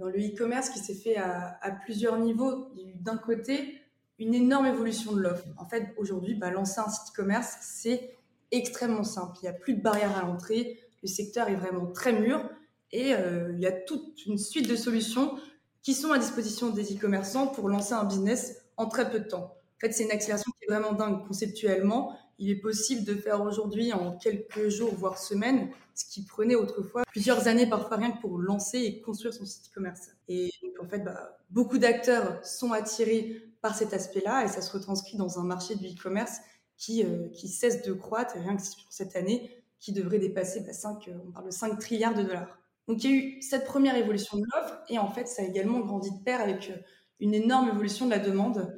dans 0.00 0.08
le 0.08 0.18
e-commerce 0.18 0.70
qui 0.70 0.80
s'est 0.80 0.94
fait 0.94 1.16
à, 1.16 1.70
plusieurs 1.84 2.18
niveaux. 2.18 2.72
D'un 2.96 3.16
côté 3.16 3.80
une 4.18 4.34
énorme 4.34 4.66
évolution 4.66 5.12
de 5.12 5.20
l'offre. 5.20 5.44
En 5.58 5.64
fait, 5.64 5.94
aujourd'hui, 5.96 6.34
bah, 6.34 6.50
lancer 6.50 6.80
un 6.80 6.88
site 6.88 7.12
e-commerce, 7.12 7.56
c'est 7.60 8.16
extrêmement 8.50 9.04
simple. 9.04 9.36
Il 9.40 9.44
n'y 9.44 9.48
a 9.48 9.52
plus 9.52 9.74
de 9.74 9.80
barrières 9.80 10.16
à 10.16 10.22
l'entrée. 10.22 10.80
Le 11.02 11.08
secteur 11.08 11.48
est 11.48 11.54
vraiment 11.54 11.86
très 11.86 12.12
mûr 12.12 12.48
et 12.90 13.14
euh, 13.14 13.52
il 13.52 13.60
y 13.60 13.66
a 13.66 13.72
toute 13.72 14.26
une 14.26 14.38
suite 14.38 14.68
de 14.68 14.74
solutions 14.74 15.38
qui 15.82 15.94
sont 15.94 16.10
à 16.10 16.18
disposition 16.18 16.70
des 16.70 16.96
e-commerçants 16.96 17.46
pour 17.46 17.68
lancer 17.68 17.92
un 17.92 18.04
business 18.04 18.64
en 18.76 18.86
très 18.86 19.10
peu 19.10 19.20
de 19.20 19.28
temps. 19.28 19.54
En 19.76 19.80
fait, 19.80 19.92
c'est 19.92 20.04
une 20.04 20.10
accélération 20.10 20.50
qui 20.58 20.64
est 20.64 20.74
vraiment 20.74 20.92
dingue 20.92 21.24
conceptuellement. 21.26 22.18
Il 22.38 22.50
est 22.50 22.60
possible 22.60 23.04
de 23.04 23.14
faire 23.14 23.42
aujourd'hui 23.42 23.92
en 23.92 24.16
quelques 24.16 24.68
jours, 24.68 24.94
voire 24.94 25.18
semaines, 25.18 25.70
ce 25.94 26.04
qui 26.04 26.24
prenait 26.24 26.54
autrefois 26.54 27.02
plusieurs 27.10 27.48
années, 27.48 27.68
parfois 27.68 27.96
rien 27.96 28.12
que 28.12 28.20
pour 28.20 28.38
lancer 28.38 28.78
et 28.78 29.00
construire 29.00 29.34
son 29.34 29.44
site 29.44 29.68
e-commerce. 29.70 30.10
Et 30.28 30.50
en 30.80 30.86
fait, 30.86 31.00
bah, 31.00 31.38
beaucoup 31.50 31.78
d'acteurs 31.78 32.44
sont 32.46 32.72
attirés 32.72 33.42
par 33.60 33.74
cet 33.74 33.92
aspect-là 33.92 34.44
et 34.44 34.48
ça 34.48 34.62
se 34.62 34.72
retranscrit 34.72 35.16
dans 35.16 35.40
un 35.40 35.44
marché 35.44 35.74
du 35.74 35.88
e-commerce 35.88 36.38
qui, 36.76 37.04
euh, 37.04 37.28
qui 37.30 37.48
cesse 37.48 37.82
de 37.82 37.92
croître, 37.92 38.34
rien 38.34 38.56
que 38.56 38.62
sur 38.62 38.86
cette 38.90 39.16
année, 39.16 39.50
qui 39.80 39.92
devrait 39.92 40.20
dépasser 40.20 40.60
bah, 40.60 40.72
5, 40.72 41.10
on 41.26 41.32
parle 41.32 41.46
de 41.46 41.50
5 41.50 41.78
trilliards 41.78 42.14
de 42.14 42.22
dollars. 42.22 42.58
Donc 42.86 43.04
il 43.04 43.10
y 43.10 43.12
a 43.12 43.16
eu 43.16 43.42
cette 43.42 43.64
première 43.64 43.96
évolution 43.96 44.38
de 44.38 44.44
l'offre 44.54 44.78
et 44.88 44.98
en 44.98 45.10
fait 45.10 45.26
ça 45.26 45.42
a 45.42 45.44
également 45.44 45.80
grandi 45.80 46.10
de 46.10 46.24
pair 46.24 46.40
avec 46.40 46.70
euh, 46.70 46.76
une 47.20 47.34
énorme 47.34 47.68
évolution 47.68 48.06
de 48.06 48.10
la 48.12 48.18
demande. 48.18 48.77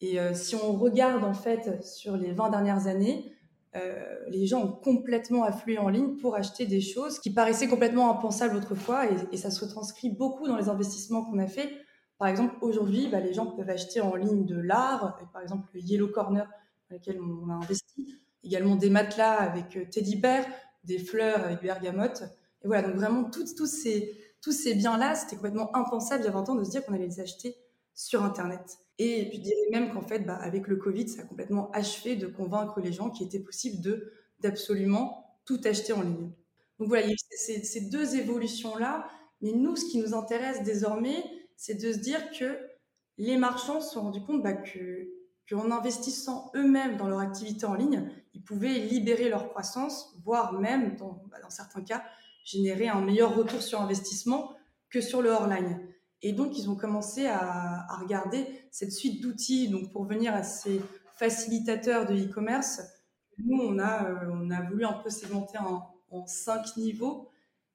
Et 0.00 0.20
euh, 0.20 0.34
si 0.34 0.54
on 0.56 0.72
regarde 0.72 1.24
en 1.24 1.34
fait 1.34 1.84
sur 1.84 2.16
les 2.16 2.32
20 2.32 2.50
dernières 2.50 2.86
années, 2.86 3.32
euh, 3.74 4.04
les 4.28 4.46
gens 4.46 4.62
ont 4.62 4.72
complètement 4.72 5.44
afflué 5.44 5.78
en 5.78 5.88
ligne 5.88 6.16
pour 6.16 6.34
acheter 6.34 6.66
des 6.66 6.80
choses 6.80 7.18
qui 7.18 7.30
paraissaient 7.30 7.68
complètement 7.68 8.10
impensables 8.10 8.56
autrefois 8.56 9.04
et, 9.32 9.36
ça 9.36 9.50
se 9.50 9.64
retranscrit 9.64 10.10
beaucoup 10.10 10.46
dans 10.46 10.56
les 10.56 10.68
investissements 10.68 11.24
qu'on 11.24 11.38
a 11.38 11.46
fait. 11.46 11.70
Par 12.18 12.28
exemple, 12.28 12.54
aujourd'hui, 12.62 13.08
bah, 13.08 13.20
les 13.20 13.34
gens 13.34 13.46
peuvent 13.46 13.68
acheter 13.68 14.00
en 14.00 14.14
ligne 14.16 14.46
de 14.46 14.58
l'art, 14.58 15.18
par 15.32 15.42
exemple 15.42 15.68
le 15.74 15.80
Yellow 15.80 16.08
Corner 16.08 16.48
dans 16.88 16.96
lequel 16.96 17.20
on 17.20 17.50
a 17.50 17.54
investi, 17.54 18.18
également 18.44 18.76
des 18.76 18.90
matelas 18.90 19.34
avec 19.34 19.90
Teddy 19.90 20.16
Bear, 20.16 20.44
des 20.84 20.98
fleurs 20.98 21.44
avec 21.44 21.60
bergamote. 21.62 22.22
Et 22.62 22.68
voilà, 22.68 22.88
donc 22.88 22.96
vraiment, 22.96 23.24
tous, 23.24 23.54
tous 23.54 23.66
ces, 23.66 24.16
tous 24.40 24.52
ces 24.52 24.74
biens-là, 24.74 25.14
c'était 25.14 25.36
complètement 25.36 25.74
impensable 25.76 26.22
il 26.22 26.26
y 26.26 26.28
a 26.28 26.32
20 26.32 26.48
ans 26.48 26.54
de 26.54 26.64
se 26.64 26.70
dire 26.70 26.84
qu'on 26.86 26.94
allait 26.94 27.06
les 27.06 27.20
acheter 27.20 27.56
sur 27.96 28.22
Internet. 28.22 28.78
Et 28.98 29.30
je 29.32 29.40
dirais 29.40 29.68
même 29.72 29.92
qu'en 29.92 30.02
fait, 30.02 30.20
bah, 30.20 30.36
avec 30.36 30.68
le 30.68 30.76
Covid, 30.76 31.08
ça 31.08 31.22
a 31.22 31.24
complètement 31.24 31.70
achevé 31.72 32.14
de 32.14 32.28
convaincre 32.28 32.80
les 32.80 32.92
gens 32.92 33.10
qu'il 33.10 33.26
était 33.26 33.40
possible 33.40 34.12
d'absolument 34.38 35.40
tout 35.44 35.60
acheter 35.64 35.92
en 35.92 36.02
ligne. 36.02 36.30
Donc 36.78 36.88
voilà, 36.88 37.06
il 37.06 37.10
y 37.10 37.14
a 37.14 37.16
ces 37.64 37.80
deux 37.90 38.16
évolutions-là. 38.16 39.08
Mais 39.40 39.52
nous, 39.52 39.76
ce 39.76 39.86
qui 39.86 39.98
nous 39.98 40.14
intéresse 40.14 40.62
désormais, 40.62 41.24
c'est 41.56 41.74
de 41.74 41.92
se 41.92 41.98
dire 41.98 42.30
que 42.30 42.58
les 43.18 43.36
marchands 43.36 43.80
se 43.80 43.94
sont 43.94 44.02
rendus 44.02 44.22
compte 44.22 44.42
bah, 44.42 44.52
que 44.52 45.08
qu'en 45.48 45.70
investissant 45.70 46.50
eux-mêmes 46.56 46.96
dans 46.96 47.08
leur 47.08 47.20
activité 47.20 47.66
en 47.66 47.74
ligne, 47.74 48.10
ils 48.34 48.42
pouvaient 48.42 48.80
libérer 48.80 49.28
leur 49.28 49.48
croissance, 49.48 50.14
voire 50.24 50.52
même, 50.52 50.96
dans, 50.96 51.22
bah, 51.30 51.38
dans 51.40 51.50
certains 51.50 51.82
cas, 51.82 52.04
générer 52.44 52.88
un 52.88 53.00
meilleur 53.00 53.34
retour 53.34 53.62
sur 53.62 53.80
investissement 53.80 54.54
que 54.90 55.00
sur 55.00 55.22
le 55.22 55.30
hors-line. 55.30 55.80
Et 56.26 56.32
donc, 56.32 56.58
ils 56.58 56.68
ont 56.68 56.74
commencé 56.74 57.28
à, 57.28 57.86
regarder 58.00 58.48
cette 58.72 58.90
suite 58.90 59.22
d'outils 59.22 59.68
donc 59.68 59.92
pour 59.92 60.02
venir 60.02 60.34
à 60.34 60.42
ces 60.42 60.82
facilitateurs 61.14 62.04
de 62.04 62.16
e-commerce. 62.16 62.82
Nous, 63.38 63.56
on 63.56 63.78
a, 63.78 64.10
euh, 64.10 64.68
voulu 64.68 64.84
un 64.84 64.94
peu 64.94 65.08
segmenter 65.08 65.56
en, 65.58 66.26
cinq 66.26 66.76
niveaux. 66.76 67.30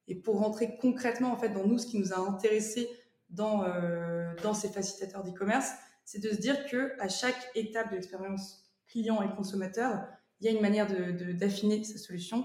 Et 0.06 0.14
pour 0.16 0.38
rentrer 0.38 0.76
concrètement, 0.76 1.32
en 1.32 1.36
fait, 1.38 1.48
dans 1.48 1.66
nous, 1.66 1.78
ce 1.78 1.86
qui 1.86 1.98
nous 1.98 2.12
a 2.12 2.18
intéressé 2.18 2.90
dans, 3.30 3.64
euh, 3.64 4.34
dans 4.42 4.52
ces 4.52 4.68
facilitateurs 4.68 5.24
d'e-commerce, 5.24 5.70
c'est 6.04 6.22
de 6.22 6.28
se 6.28 6.36
dire 6.36 6.66
que 6.66 6.92
à 7.00 7.08
chaque 7.08 7.50
étape 7.54 7.88
de 7.88 7.94
l'expérience 7.94 8.70
client 8.86 9.22
et 9.22 9.34
consommateur, 9.34 10.04
il 10.40 10.46
y 10.46 10.48
a 10.50 10.52
une 10.52 10.60
manière 10.60 10.88
d'affiner 11.38 11.78
de, 11.78 11.84
sa 11.84 11.96
solution 11.96 12.44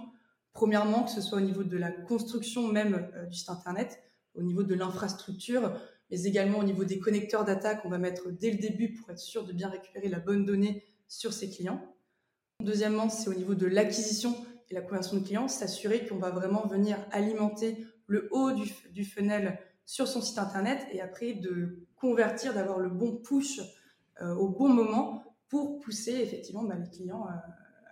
Premièrement, 0.54 1.04
que 1.04 1.12
ce 1.12 1.20
soit 1.20 1.40
au 1.40 1.42
niveau 1.42 1.66
de 1.66 1.78
la 1.78 1.92
construction 1.92 2.72
même 2.72 3.12
euh, 3.14 3.26
du 3.26 3.36
site 3.36 3.50
internet, 3.50 4.02
au 4.38 4.42
niveau 4.42 4.64
de 4.64 4.74
l'infrastructure, 4.74 5.74
mais 6.10 6.24
également 6.24 6.60
au 6.60 6.64
niveau 6.64 6.84
des 6.84 7.00
connecteurs 7.00 7.46
data 7.46 7.76
qu'on 7.76 7.90
va 7.90 7.98
mettre 7.98 8.30
dès 8.32 8.52
le 8.52 8.58
début 8.58 8.94
pour 8.94 9.10
être 9.10 9.20
sûr 9.20 9.46
de 9.46 9.54
bien 9.54 9.70
récupérer 9.70 10.10
la 10.10 10.20
bonne 10.20 10.46
donnée 10.46 10.84
sur 11.08 11.34
ses 11.34 11.50
clients. 11.50 11.82
Deuxièmement, 12.62 13.10
c'est 13.10 13.30
au 13.30 13.34
niveau 13.34 13.56
de 13.56 13.66
l'acquisition 13.66 14.36
et 14.70 14.74
la 14.74 14.82
conversion 14.82 15.18
de 15.18 15.24
clients, 15.24 15.48
s'assurer 15.48 16.06
qu'on 16.06 16.18
va 16.18 16.30
vraiment 16.32 16.66
venir 16.66 16.98
alimenter 17.12 17.86
le 18.08 18.28
haut 18.32 18.52
du, 18.52 19.06
funnel 19.06 19.60
sur 19.86 20.08
son 20.08 20.22
site 20.22 20.38
internet 20.38 20.86
et 20.92 21.02
après 21.02 21.34
de 21.34 21.88
convertir, 21.96 22.54
d'avoir 22.54 22.80
le 22.80 22.90
bon 22.90 23.18
push 23.18 23.62
euh, 24.22 24.34
au 24.36 24.50
bon 24.50 24.70
moment 24.70 25.24
pour 25.48 25.80
pousser 25.80 26.16
effectivement 26.16 26.64
bah, 26.64 26.76
les 26.76 26.90
clients 26.90 27.28
euh, 27.28 27.32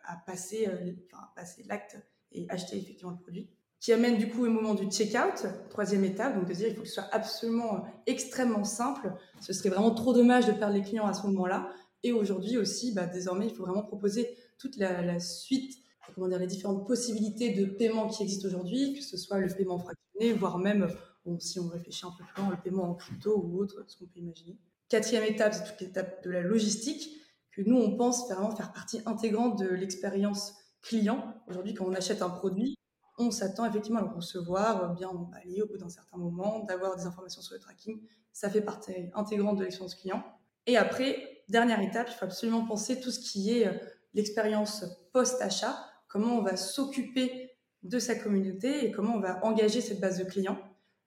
à 0.03 0.21
euh, 0.29 0.93
enfin, 1.11 1.29
passer 1.35 1.63
l'acte 1.63 1.97
et 2.31 2.45
acheter 2.49 2.77
effectivement 2.77 3.11
le 3.11 3.17
produit. 3.17 3.49
Qui 3.85 3.93
amène 3.93 4.17
du 4.17 4.29
coup 4.29 4.47
au 4.47 4.49
moment 4.49 4.73
du 4.73 4.89
checkout, 4.89 5.45
troisième 5.69 6.03
étape, 6.05 6.33
donc 6.33 6.47
de 6.47 6.53
dire 6.55 6.69
il 6.69 6.75
faut 6.75 6.81
que 6.81 6.87
ce 6.87 6.95
soit 6.95 7.07
absolument 7.11 7.75
euh, 7.75 7.79
extrêmement 8.07 8.63
simple. 8.63 9.13
Ce 9.41 9.53
serait 9.53 9.69
vraiment 9.69 9.93
trop 9.93 10.11
dommage 10.11 10.47
de 10.47 10.53
perdre 10.53 10.73
les 10.73 10.81
clients 10.81 11.05
à 11.05 11.13
ce 11.13 11.21
moment-là. 11.27 11.69
Et 12.01 12.11
aujourd'hui 12.11 12.57
aussi, 12.57 12.95
bah, 12.95 13.05
désormais, 13.05 13.45
il 13.45 13.53
faut 13.53 13.63
vraiment 13.63 13.83
proposer 13.83 14.35
toute 14.57 14.77
la, 14.77 15.19
suite, 15.19 15.77
comment 16.15 16.27
dire, 16.27 16.39
les 16.39 16.47
différentes 16.47 16.87
possibilités 16.87 17.53
de 17.53 17.65
paiement 17.65 18.07
qui 18.07 18.23
existent 18.23 18.47
aujourd'hui, 18.47 18.95
que 18.95 19.03
ce 19.03 19.17
soit 19.17 19.37
le 19.37 19.53
paiement 19.53 19.77
fractionné, 19.77 20.33
voire 20.33 20.57
même, 20.57 20.87
bon, 21.23 21.39
si 21.39 21.59
on 21.59 21.67
réfléchit 21.67 22.07
un 22.07 22.13
peu 22.17 22.23
plus 22.23 22.41
loin, 22.41 22.49
le 22.49 22.57
paiement 22.57 22.89
en 22.89 22.95
crypto 22.95 23.37
ou 23.37 23.59
autre, 23.59 23.83
ce 23.85 23.99
qu'on 23.99 24.05
peut 24.05 24.19
imaginer. 24.19 24.57
Quatrième 24.89 25.25
étape, 25.25 25.53
c'est 25.53 25.63
toute 25.63 25.81
l'étape 25.81 26.23
de 26.23 26.31
la 26.31 26.41
logistique, 26.41 27.21
que 27.51 27.61
nous, 27.61 27.77
on 27.77 27.95
pense 27.95 28.27
vraiment 28.31 28.55
faire 28.55 28.73
partie 28.73 29.01
intégrante 29.05 29.59
de 29.59 29.67
l'expérience 29.67 30.55
client. 30.81 31.35
Aujourd'hui, 31.47 31.75
quand 31.75 31.85
on 31.85 31.93
achète 31.93 32.23
un 32.23 32.31
produit, 32.31 32.75
on 33.17 33.31
s'attend 33.31 33.65
effectivement 33.65 33.99
à 33.99 34.03
le 34.03 34.13
recevoir 34.13 34.93
bien 34.93 35.09
emballé 35.09 35.61
au 35.61 35.67
bout 35.67 35.77
d'un 35.77 35.89
certain 35.89 36.17
moment, 36.17 36.63
d'avoir 36.63 36.95
des 36.95 37.05
informations 37.05 37.41
sur 37.41 37.53
le 37.53 37.59
tracking. 37.59 38.01
Ça 38.33 38.49
fait 38.49 38.61
partie 38.61 38.91
intégrante 39.13 39.57
de 39.57 39.63
l'expérience 39.63 39.95
client. 39.95 40.23
Et 40.67 40.77
après, 40.77 41.43
dernière 41.47 41.79
étape, 41.81 42.07
il 42.09 42.15
faut 42.15 42.25
absolument 42.25 42.65
penser 42.65 42.99
tout 42.99 43.11
ce 43.11 43.19
qui 43.19 43.57
est 43.57 43.67
euh, 43.67 43.73
l'expérience 44.13 44.85
post-achat, 45.13 45.77
comment 46.07 46.37
on 46.37 46.41
va 46.41 46.57
s'occuper 46.57 47.51
de 47.83 47.99
sa 47.99 48.15
communauté 48.15 48.85
et 48.85 48.91
comment 48.91 49.15
on 49.15 49.19
va 49.19 49.45
engager 49.45 49.79
cette 49.79 49.99
base 49.99 50.17
de 50.17 50.23
clients. 50.23 50.57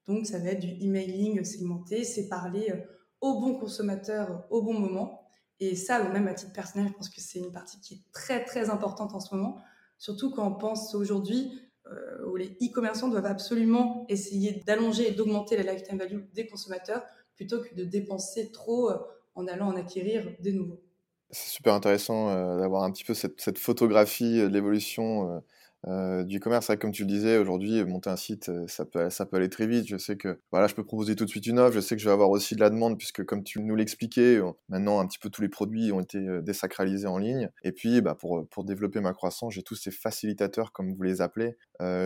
Donc, 0.07 0.27
ça 0.27 0.39
va 0.39 0.51
être 0.51 0.61
du 0.61 0.77
emailing 0.81 1.45
segmenté, 1.45 2.05
c'est 2.05 2.29
parler 2.29 2.71
euh, 2.71 2.81
au 3.21 3.41
bon 3.41 3.59
consommateur 3.59 4.47
au 4.51 4.63
bon 4.63 4.79
moment. 4.79 5.23
Et 5.61 5.75
ça, 5.75 6.03
même 6.11 6.29
à 6.29 6.35
titre 6.35 6.53
personnel, 6.53 6.89
je 6.89 6.93
pense 6.95 7.09
que 7.09 7.21
c'est 7.21 7.41
une 7.41 7.53
partie 7.53 7.81
qui 7.81 7.95
est 7.95 8.13
très 8.13 8.45
très 8.45 8.71
importante 8.71 9.13
en 9.15 9.21
ce 9.21 9.35
moment, 9.35 9.59
surtout 9.99 10.31
quand 10.31 10.47
on 10.47 10.55
pense 10.55 10.95
aujourd'hui 10.95 11.51
euh, 11.53 11.68
où 12.27 12.37
les 12.37 12.57
e-commerçants 12.63 13.09
doivent 13.09 13.27
absolument 13.27 14.05
essayer 14.09 14.63
d'allonger 14.67 15.09
et 15.09 15.11
d'augmenter 15.13 15.57
la 15.57 15.73
lifetime 15.73 15.99
value 15.99 16.21
des 16.35 16.47
consommateurs 16.47 17.03
plutôt 17.39 17.63
que 17.63 17.75
de 17.75 17.85
dépenser 17.85 18.51
trop 18.51 18.91
euh, 18.91 18.99
en 19.35 19.47
allant 19.47 19.69
en 19.69 19.77
acquérir 19.77 20.29
des 20.41 20.53
nouveaux. 20.53 20.83
C'est 21.31 21.51
super 21.51 21.75
intéressant 21.75 22.29
euh, 22.29 22.59
d'avoir 22.59 22.83
un 22.83 22.91
petit 22.91 23.05
peu 23.05 23.15
cette, 23.15 23.41
cette 23.41 23.59
photographie 23.59 24.39
de 24.39 24.47
l'évolution 24.47 25.43
euh, 25.87 26.25
du 26.25 26.41
commerce, 26.41 26.71
comme 26.81 26.91
tu 26.91 27.03
le 27.03 27.09
disais, 27.09 27.39
aujourd'hui, 27.39 27.85
monter 27.85 28.11
un 28.11 28.17
site, 28.17 28.49
euh, 28.49 28.67
ça 28.67 28.85
peut, 28.85 29.09
aller 29.33 29.49
très 29.49 29.67
vite. 29.67 29.87
Je 29.87 29.97
sais 29.97 30.17
que 30.17 30.41
voilà, 30.51 30.67
je 30.67 30.75
peux 30.75 30.85
proposer 30.85 31.15
tout 31.15 31.25
de 31.25 31.31
suite 31.31 31.47
une 31.47 31.59
offre. 31.59 31.75
Je 31.75 31.81
sais 31.81 31.95
que 31.95 32.03
je 32.03 32.07
vais 32.09 32.13
avoir 32.13 32.31
aussi 32.31 32.57
de 32.57 32.61
la 32.61 32.71
demande, 32.71 32.99
puisque 32.99 33.25
comme 33.25 33.45
tu 33.45 33.61
nous 33.61 33.77
l'expliquais, 33.77 34.41
maintenant, 34.69 34.99
un 35.01 35.07
petit 35.07 35.19
peu 35.19 35.31
tous 35.31 35.43
les 35.43 35.49
produits 35.49 35.93
ont 35.93 36.01
été 36.01 36.19
euh, 36.19 36.43
désacralisés 36.43 37.07
en 37.07 37.19
ligne. 37.19 37.49
Et 37.63 37.73
puis, 37.73 38.01
bah, 38.01 38.17
pour, 38.17 38.47
développer 38.65 39.01
ma 39.01 39.13
croissance, 39.13 39.55
j'ai 39.55 39.63
tous 39.63 39.77
ces 39.77 39.91
facilitateurs, 39.91 40.73
comme 40.73 40.93
vous 40.93 41.03
les 41.03 41.21
appelez, 41.21 41.57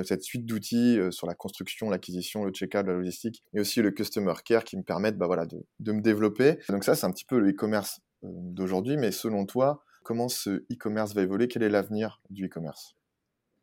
cette 0.05 0.23
suite 0.23 0.45
d'outils 0.45 0.99
sur 1.11 1.27
la 1.27 1.35
construction, 1.35 1.89
l'acquisition, 1.89 2.45
le 2.45 2.53
check-out, 2.53 2.87
la 2.87 2.93
logistique, 2.93 3.43
et 3.55 3.61
aussi 3.61 3.81
le 3.81 3.91
customer 3.91 4.35
care 4.45 4.65
qui 4.65 4.77
me 4.77 4.83
permettent 4.83 5.17
bah, 5.17 5.27
voilà, 5.27 5.47
de, 5.47 5.65
de 5.81 5.93
me 5.93 6.03
développer. 6.03 6.59
Donc 6.69 6.85
ça, 6.85 6.95
c'est 6.95 7.07
un 7.07 7.11
petit 7.11 7.25
peu 7.25 7.39
le 7.39 7.51
e-commerce 7.51 8.01
d'aujourd'hui. 8.23 8.97
Mais 8.97 9.13
selon 9.13 9.47
toi, 9.47 9.83
comment 10.05 10.29
ce 10.29 10.65
e-commerce 10.71 11.15
va 11.15 11.23
évoluer? 11.23 11.49
Quel 11.49 11.63
est 11.63 11.71
l'avenir 11.71 12.21
du 12.31 12.47
e-commerce? 12.47 12.97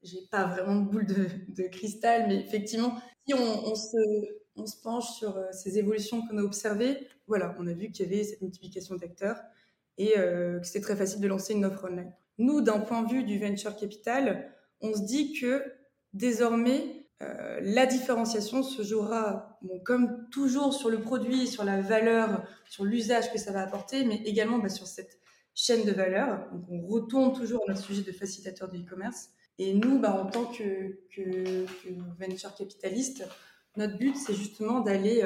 J'ai 0.03 0.21
pas 0.31 0.45
vraiment 0.45 0.81
de 0.81 0.89
boule 0.89 1.05
de, 1.05 1.67
cristal, 1.67 2.27
mais 2.27 2.39
effectivement, 2.39 2.97
si 3.27 3.33
on, 3.33 3.67
on, 3.67 3.75
se, 3.75 3.97
on 4.55 4.65
se 4.65 4.81
penche 4.81 5.09
sur 5.17 5.37
euh, 5.37 5.51
ces 5.51 5.77
évolutions 5.77 6.25
qu'on 6.27 6.37
a 6.37 6.41
observées, 6.41 7.07
voilà, 7.27 7.55
on 7.59 7.67
a 7.67 7.73
vu 7.73 7.91
qu'il 7.91 8.05
y 8.09 8.13
avait 8.13 8.23
cette 8.23 8.41
multiplication 8.41 8.95
d'acteurs 8.95 9.39
et 9.97 10.17
euh, 10.17 10.59
que 10.59 10.65
c'était 10.67 10.81
très 10.81 10.95
facile 10.95 11.21
de 11.21 11.27
lancer 11.27 11.53
une 11.53 11.65
offre 11.65 11.85
online. 11.85 12.13
Nous, 12.37 12.61
d'un 12.61 12.79
point 12.79 13.03
de 13.03 13.11
vue 13.11 13.23
du 13.23 13.37
venture 13.39 13.75
capital, 13.75 14.53
on 14.81 14.93
se 14.93 15.01
dit 15.01 15.33
que 15.33 15.63
désormais, 16.13 16.99
Euh, 17.21 17.59
la 17.61 17.85
différenciation 17.85 18.63
se 18.63 18.81
jouera, 18.81 19.57
bon, 19.61 19.79
comme 19.81 20.29
toujours, 20.29 20.73
sur 20.73 20.89
le 20.89 21.01
produit, 21.01 21.47
sur 21.47 21.65
la 21.65 21.81
valeur, 21.81 22.43
sur 22.69 22.85
l'usage 22.85 23.31
que 23.33 23.37
ça 23.37 23.51
va 23.51 23.61
apporter, 23.61 24.05
mais 24.05 24.21
également 24.25 24.59
bah, 24.59 24.69
sur 24.69 24.87
cette 24.87 25.19
chaîne 25.53 25.85
de 25.85 25.91
valeur. 25.91 26.49
Donc, 26.53 26.63
on 26.69 26.87
retourne 26.87 27.33
toujours 27.33 27.61
à 27.67 27.73
notre 27.73 27.83
sujet 27.83 28.03
de 28.03 28.13
facilitateur 28.13 28.69
de 28.69 28.77
e-commerce. 28.77 29.31
Et 29.59 29.73
nous, 29.73 29.99
bah, 29.99 30.19
en 30.19 30.25
tant 30.25 30.45
que, 30.45 30.99
que, 31.13 31.65
venture 32.17 32.55
capitaliste, 32.55 33.27
notre 33.75 33.97
but, 33.97 34.15
c'est 34.15 34.33
justement 34.33 34.79
d'aller 34.79 35.23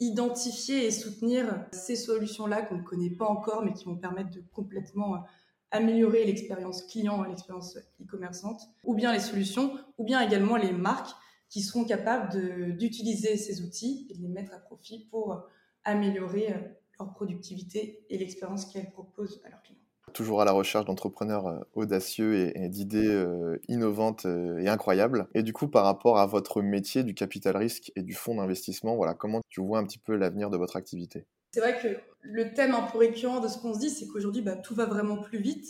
identifier 0.00 0.86
et 0.86 0.90
soutenir 0.90 1.66
ces 1.72 1.96
solutions-là 1.96 2.62
qu'on 2.62 2.76
ne 2.76 2.82
connaît 2.82 3.10
pas 3.10 3.26
encore, 3.26 3.62
mais 3.62 3.72
qui 3.72 3.84
vont 3.84 3.96
permettre 3.96 4.30
de 4.30 4.42
complètement 4.52 5.24
améliorer 5.70 6.24
l'expérience 6.24 6.82
client, 6.82 7.22
l'expérience 7.24 7.78
e-commerçante, 8.02 8.60
ou 8.84 8.94
bien 8.94 9.12
les 9.12 9.20
solutions, 9.20 9.72
ou 9.98 10.04
bien 10.04 10.20
également 10.20 10.56
les 10.56 10.72
marques 10.72 11.14
qui 11.48 11.62
seront 11.62 11.84
capables 11.84 12.76
d'utiliser 12.76 13.36
ces 13.36 13.62
outils 13.62 14.06
et 14.10 14.14
de 14.14 14.22
les 14.22 14.28
mettre 14.28 14.52
à 14.52 14.58
profit 14.58 15.06
pour 15.10 15.44
améliorer 15.84 16.52
euh, 16.52 16.58
leur 16.98 17.12
productivité 17.12 18.04
et 18.10 18.18
l'expérience 18.18 18.66
qu'elles 18.66 18.90
proposent 18.90 19.40
à 19.44 19.50
leurs 19.50 19.62
clients. 19.62 19.85
Toujours 20.16 20.40
à 20.40 20.46
la 20.46 20.52
recherche 20.52 20.86
d'entrepreneurs 20.86 21.46
euh, 21.46 21.60
audacieux 21.74 22.56
et, 22.56 22.68
d'idées 22.70 23.06
euh, 23.06 23.60
innovantes 23.68 24.24
et 24.24 24.66
incroyables. 24.66 25.28
Et 25.34 25.42
du 25.42 25.52
coup, 25.52 25.68
par 25.68 25.84
rapport 25.84 26.18
à 26.18 26.24
votre 26.24 26.62
métier 26.62 27.04
du 27.04 27.12
capital 27.12 27.54
risque 27.54 27.92
et 27.96 28.02
du 28.02 28.14
fonds 28.14 28.36
d'investissement, 28.36 28.96
voilà, 28.96 29.12
comment 29.12 29.42
tu 29.50 29.60
vois 29.60 29.78
un 29.78 29.84
petit 29.84 29.98
peu 29.98 30.16
l'avenir 30.16 30.48
de 30.48 30.56
votre 30.56 30.76
activité? 30.76 31.26
C'est 31.52 31.60
vrai 31.60 31.78
que 31.78 31.88
le 32.22 32.54
thème 32.54 32.74
un 32.74 32.82
peu 32.82 32.96
récurrent 32.96 33.40
de 33.40 33.48
ce 33.48 33.58
qu'on 33.58 33.74
se 33.74 33.78
dit, 33.78 33.90
c'est 33.90 34.06
qu'aujourd'hui, 34.06 34.40
bah, 34.40 34.56
tout 34.56 34.74
va 34.74 34.86
vraiment 34.86 35.18
plus 35.18 35.38
vite. 35.38 35.66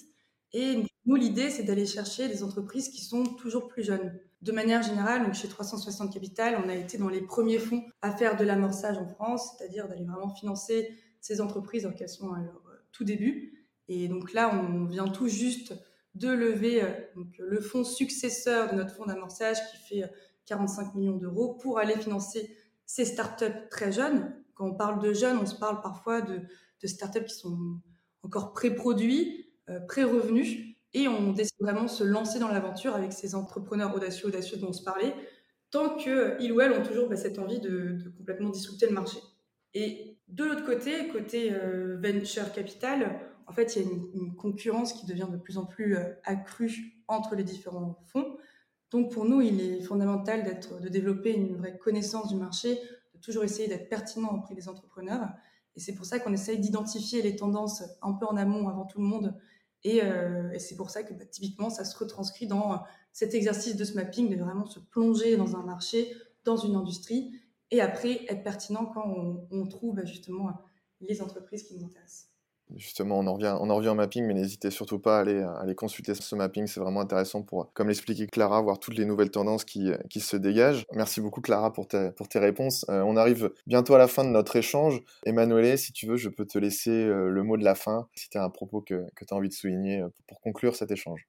Et 0.52 0.84
nous, 1.06 1.16
l'idée, 1.16 1.50
c'est 1.50 1.64
d'aller 1.64 1.86
chercher 1.86 2.28
des 2.28 2.44
entreprises 2.44 2.88
qui 2.88 3.04
sont 3.04 3.24
toujours 3.24 3.66
plus 3.66 3.82
jeunes. 3.82 4.16
De 4.42 4.52
manière 4.52 4.82
générale, 4.82 5.24
donc 5.24 5.34
chez 5.34 5.48
360 5.48 6.12
Capital, 6.12 6.62
on 6.64 6.68
a 6.68 6.74
été 6.74 6.98
dans 6.98 7.08
les 7.08 7.20
premiers 7.20 7.58
fonds 7.58 7.84
à 8.00 8.12
faire 8.12 8.36
de 8.36 8.44
l'amorçage 8.44 8.96
en 8.96 9.08
France, 9.08 9.56
c'est-à-dire 9.56 9.88
d'aller 9.88 10.04
vraiment 10.04 10.28
financer 10.28 10.96
ces 11.20 11.40
entreprises 11.40 11.84
alors 11.84 11.96
qu'elles 11.96 12.08
sont 12.08 12.32
à 12.32 12.40
leur 12.40 12.62
euh, 12.68 12.78
tout 12.92 13.04
début. 13.04 13.65
Et 13.88 14.08
donc 14.08 14.32
là, 14.32 14.52
on 14.52 14.84
vient 14.84 15.08
tout 15.08 15.28
juste 15.28 15.74
de 16.14 16.28
lever 16.28 16.82
euh, 16.82 16.90
le 17.38 17.60
fonds 17.60 17.84
successeur 17.84 18.70
de 18.70 18.76
notre 18.76 18.94
fonds 18.94 19.06
d'amorçage 19.06 19.56
qui 19.70 19.76
fait 19.88 20.10
45 20.46 20.82
euh, 20.82 20.98
millions 20.98 21.16
d'euros 21.16 21.54
pour 21.54 21.78
aller 21.78 21.96
financer 21.96 22.56
ces 22.86 23.04
startups 23.04 23.68
très 23.70 23.92
jeunes. 23.92 24.34
Quand 24.54 24.66
on 24.66 24.74
parle 24.74 25.00
de 25.00 25.12
jeunes, 25.12 25.38
on 25.38 25.46
se 25.46 25.56
parle 25.56 25.80
parfois 25.80 26.22
de, 26.22 26.40
startups 26.84 27.24
qui 27.24 27.34
sont 27.34 27.80
encore 28.22 28.52
pré-produits, 28.52 29.50
pré-revenus, 29.88 30.76
et 30.94 31.08
on 31.08 31.32
décide 31.32 31.56
vraiment 31.60 31.82
de 31.82 31.90
se 31.90 32.04
lancer 32.04 32.38
dans 32.38 32.48
l'aventure 32.48 32.94
avec 32.94 33.12
ces 33.12 33.34
entrepreneurs 33.34 33.94
audacieux, 33.94 34.28
audacieux 34.28 34.56
dont 34.56 34.68
on 34.68 34.72
se 34.72 34.82
parlait, 34.82 35.14
tant 35.70 35.96
qu'ils 35.96 36.52
ou 36.52 36.60
elles 36.60 36.72
ont 36.72 36.82
toujours 36.82 37.08
bah, 37.08 37.16
cette 37.16 37.38
envie 37.38 37.60
de, 37.60 37.98
complètement 38.16 38.48
disrupter 38.48 38.86
le 38.86 38.92
marché. 38.92 39.18
Et 39.74 40.16
de 40.28 40.44
l'autre 40.44 40.64
côté, 40.64 41.08
côté 41.08 41.52
euh, 41.52 42.00
venture 42.02 42.50
capital, 42.52 43.20
en 43.46 43.52
fait, 43.52 43.76
il 43.76 43.82
y 43.82 43.86
a 43.86 43.90
une, 44.14 44.34
concurrence 44.34 44.92
qui 44.92 45.06
devient 45.06 45.28
de 45.30 45.36
plus 45.36 45.58
en 45.58 45.66
plus 45.66 45.96
euh, 45.96 46.12
accrue 46.24 47.02
entre 47.08 47.34
les 47.34 47.44
différents 47.44 47.98
fonds. 48.06 48.36
Donc 48.90 49.12
pour 49.12 49.24
nous, 49.24 49.40
il 49.40 49.60
est 49.60 49.80
fondamental 49.80 50.44
d'être, 50.44 50.80
de 50.80 50.88
développer 50.88 51.32
une 51.32 51.56
vraie 51.56 51.76
connaissance 51.78 52.28
du 52.28 52.36
marché, 52.36 52.78
de 53.14 53.20
toujours 53.20 53.44
essayer 53.44 53.68
d'être 53.68 53.88
pertinent 53.88 54.28
auprès 54.28 54.54
des 54.54 54.68
entrepreneurs. 54.68 55.28
Et 55.74 55.80
c'est 55.80 55.94
pour 55.94 56.06
ça 56.06 56.18
qu'on 56.18 56.32
essaye 56.32 56.58
d'identifier 56.58 57.22
les 57.22 57.36
tendances 57.36 57.82
un 58.02 58.12
peu 58.12 58.26
en 58.26 58.36
amont 58.36 58.68
avant 58.68 58.86
tout 58.86 59.00
le 59.00 59.06
monde 59.06 59.34
euh, 59.86 60.50
et, 60.50 60.58
c'est 60.58 60.76
pour 60.76 60.90
ça 60.90 61.02
que 61.02 61.14
bah, 61.14 61.24
typiquement, 61.24 61.70
ça 61.70 61.84
se 61.84 61.96
retranscrit 61.96 62.46
dans 62.46 62.72
euh, 62.72 62.76
cet 63.12 63.34
exercice 63.34 63.76
de 63.76 63.84
ce 63.84 63.94
mapping, 63.94 64.28
de 64.28 64.42
vraiment 64.42 64.66
se 64.66 64.80
plonger 64.80 65.36
dans 65.36 65.56
un 65.56 65.62
marché, 65.62 66.12
dans 66.44 66.56
une 66.56 66.74
industrie, 66.74 67.32
et 67.70 67.80
après 67.80 68.24
être 68.28 68.42
pertinent 68.42 68.86
quand 68.86 69.04
on, 69.50 69.66
trouve 69.66 69.96
bah, 69.96 70.04
justement 70.04 70.50
les 71.00 71.20
entreprises 71.20 71.64
qui 71.64 71.76
nous 71.76 71.84
intéressent. 71.84 72.30
Justement, 72.74 73.20
on 73.20 73.26
en 73.26 73.34
revient, 73.34 73.56
on 73.60 73.70
en 73.70 73.76
revient 73.76 73.90
au 73.90 73.94
mapping, 73.94 74.24
mais 74.26 74.34
n'hésitez 74.34 74.70
surtout 74.70 74.98
pas 74.98 75.18
à 75.18 75.20
aller, 75.20 75.40
à 75.40 75.52
aller 75.60 75.76
consulter 75.76 76.14
ce 76.14 76.34
mapping. 76.34 76.66
C'est 76.66 76.80
vraiment 76.80 77.00
intéressant 77.00 77.42
pour, 77.42 77.72
comme 77.74 77.88
l'expliquait 77.88 78.26
Clara, 78.26 78.60
voir 78.60 78.80
toutes 78.80 78.96
les 78.96 79.04
nouvelles 79.04 79.30
tendances 79.30 79.64
qui, 79.64 79.92
se 80.18 80.36
dégagent. 80.36 80.84
Merci 80.92 81.20
beaucoup, 81.20 81.40
Clara, 81.40 81.72
pour, 81.72 81.86
pour 82.16 82.28
tes 82.28 82.38
réponses. 82.38 82.84
Euh, 82.88 83.02
on 83.02 83.16
arrive 83.16 83.52
bientôt 83.66 83.94
à 83.94 83.98
la 83.98 84.08
fin 84.08 84.24
de 84.24 84.30
notre 84.30 84.56
échange. 84.56 85.00
Emmanuel, 85.24 85.78
si 85.78 85.92
tu 85.92 86.06
veux, 86.06 86.16
je 86.16 86.28
peux 86.28 86.44
te 86.44 86.58
laisser 86.58 86.90
euh, 86.90 87.28
le 87.28 87.42
mot 87.42 87.56
de 87.56 87.64
la 87.64 87.74
fin, 87.74 88.08
si 88.14 88.28
tu 88.28 88.38
as 88.38 88.42
un 88.42 88.50
propos 88.50 88.80
que, 88.80 89.04
que 89.14 89.24
tu 89.24 89.32
as 89.32 89.36
envie 89.36 89.48
de 89.48 89.54
souligner 89.54 90.00
euh, 90.00 90.08
pour 90.26 90.40
conclure 90.40 90.74
cet 90.74 90.90
échange. 90.90 91.26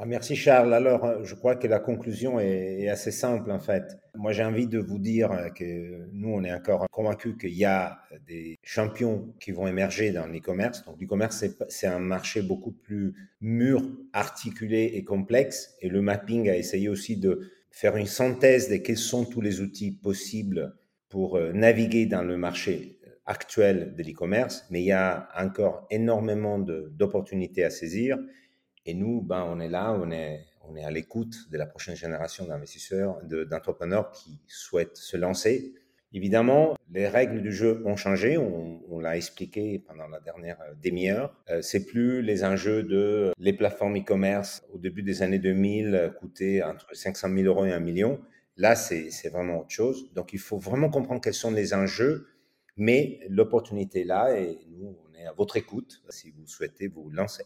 Ah, 0.00 0.06
merci 0.06 0.36
Charles. 0.36 0.72
Alors, 0.74 1.04
euh, 1.04 1.24
je 1.24 1.34
crois 1.34 1.56
que 1.56 1.66
la 1.66 1.80
conclusion 1.80 2.38
est, 2.38 2.88
assez 2.88 3.10
simple 3.10 3.50
en 3.50 3.58
fait. 3.58 3.98
Moi, 4.14 4.30
j'ai 4.30 4.44
envie 4.44 4.68
de 4.68 4.78
vous 4.78 5.00
dire 5.00 5.50
que 5.56 6.08
nous, 6.12 6.28
on 6.28 6.44
est 6.44 6.52
encore 6.52 6.86
convaincus 6.92 7.34
qu'il 7.36 7.54
y 7.54 7.64
a 7.64 7.98
des 8.28 8.60
champions 8.62 9.34
qui 9.40 9.50
vont 9.50 9.66
émerger 9.66 10.12
dans 10.12 10.28
l'e-commerce. 10.28 10.84
Donc, 10.84 11.00
l'e-commerce, 11.00 11.44
c'est 11.68 11.88
un 11.88 11.98
marché 11.98 12.42
beaucoup 12.42 12.70
plus 12.70 13.12
mûr, 13.40 13.82
articulé 14.12 14.92
et 14.94 15.02
complexe. 15.02 15.74
Et 15.80 15.88
le 15.88 16.00
mapping 16.00 16.48
a 16.48 16.56
essayé 16.56 16.88
aussi 16.88 17.16
de 17.16 17.50
faire 17.72 17.96
une 17.96 18.06
synthèse 18.06 18.70
de 18.70 18.76
quels 18.76 18.96
sont 18.96 19.24
tous 19.24 19.40
les 19.40 19.60
outils 19.60 19.90
possibles 19.90 20.76
pour 21.08 21.36
euh, 21.36 21.52
naviguer 21.52 22.06
dans 22.06 22.22
le 22.22 22.36
marché 22.36 23.00
actuel 23.26 23.96
de 23.96 24.02
l'e-commerce. 24.04 24.64
Mais 24.70 24.80
il 24.80 24.86
y 24.86 24.92
a 24.92 25.28
encore 25.36 25.88
énormément 25.90 26.60
d'opportunités 26.60 27.64
à 27.64 27.70
saisir. 27.70 28.16
Et 28.88 28.94
nous, 28.94 29.20
ben, 29.20 29.44
on 29.46 29.60
est 29.60 29.68
là, 29.68 29.92
on 29.92 30.10
est, 30.10 30.46
on 30.62 30.74
est 30.74 30.82
à 30.82 30.90
l'écoute 30.90 31.50
de 31.50 31.58
la 31.58 31.66
prochaine 31.66 31.94
génération 31.94 32.46
d'investisseurs, 32.46 33.20
d'entrepreneurs 33.22 34.10
qui 34.12 34.40
souhaitent 34.46 34.96
se 34.96 35.18
lancer. 35.18 35.74
Évidemment, 36.14 36.74
les 36.90 37.06
règles 37.06 37.42
du 37.42 37.52
jeu 37.52 37.82
ont 37.84 37.96
changé. 37.96 38.38
On, 38.38 38.98
l'a 38.98 39.18
expliqué 39.18 39.78
pendant 39.86 40.08
la 40.08 40.20
dernière 40.20 40.56
demi-heure. 40.82 41.36
Euh, 41.50 41.60
c'est 41.60 41.84
plus 41.84 42.22
les 42.22 42.44
enjeux 42.44 42.82
de 42.82 43.34
les 43.38 43.52
plateformes 43.52 43.98
e-commerce 43.98 44.62
au 44.72 44.78
début 44.78 45.02
des 45.02 45.20
années 45.20 45.38
2000 45.38 46.14
coûtaient 46.18 46.62
entre 46.62 46.96
500 46.96 47.28
000 47.28 47.46
euros 47.46 47.66
et 47.66 47.72
1 47.72 47.80
million. 47.80 48.18
Là, 48.56 48.74
c'est 48.74 49.10
vraiment 49.28 49.60
autre 49.60 49.70
chose. 49.70 50.10
Donc, 50.14 50.32
il 50.32 50.38
faut 50.38 50.56
vraiment 50.56 50.88
comprendre 50.88 51.20
quels 51.20 51.34
sont 51.34 51.50
les 51.50 51.74
enjeux, 51.74 52.26
mais 52.78 53.20
l'opportunité 53.28 54.00
est 54.00 54.04
là 54.04 54.34
et 54.34 54.58
nous, 54.70 54.96
on 55.06 55.14
est 55.14 55.26
à 55.26 55.32
votre 55.32 55.58
écoute 55.58 56.02
si 56.08 56.30
vous 56.30 56.46
souhaitez 56.46 56.88
vous 56.88 57.10
lancer. 57.10 57.44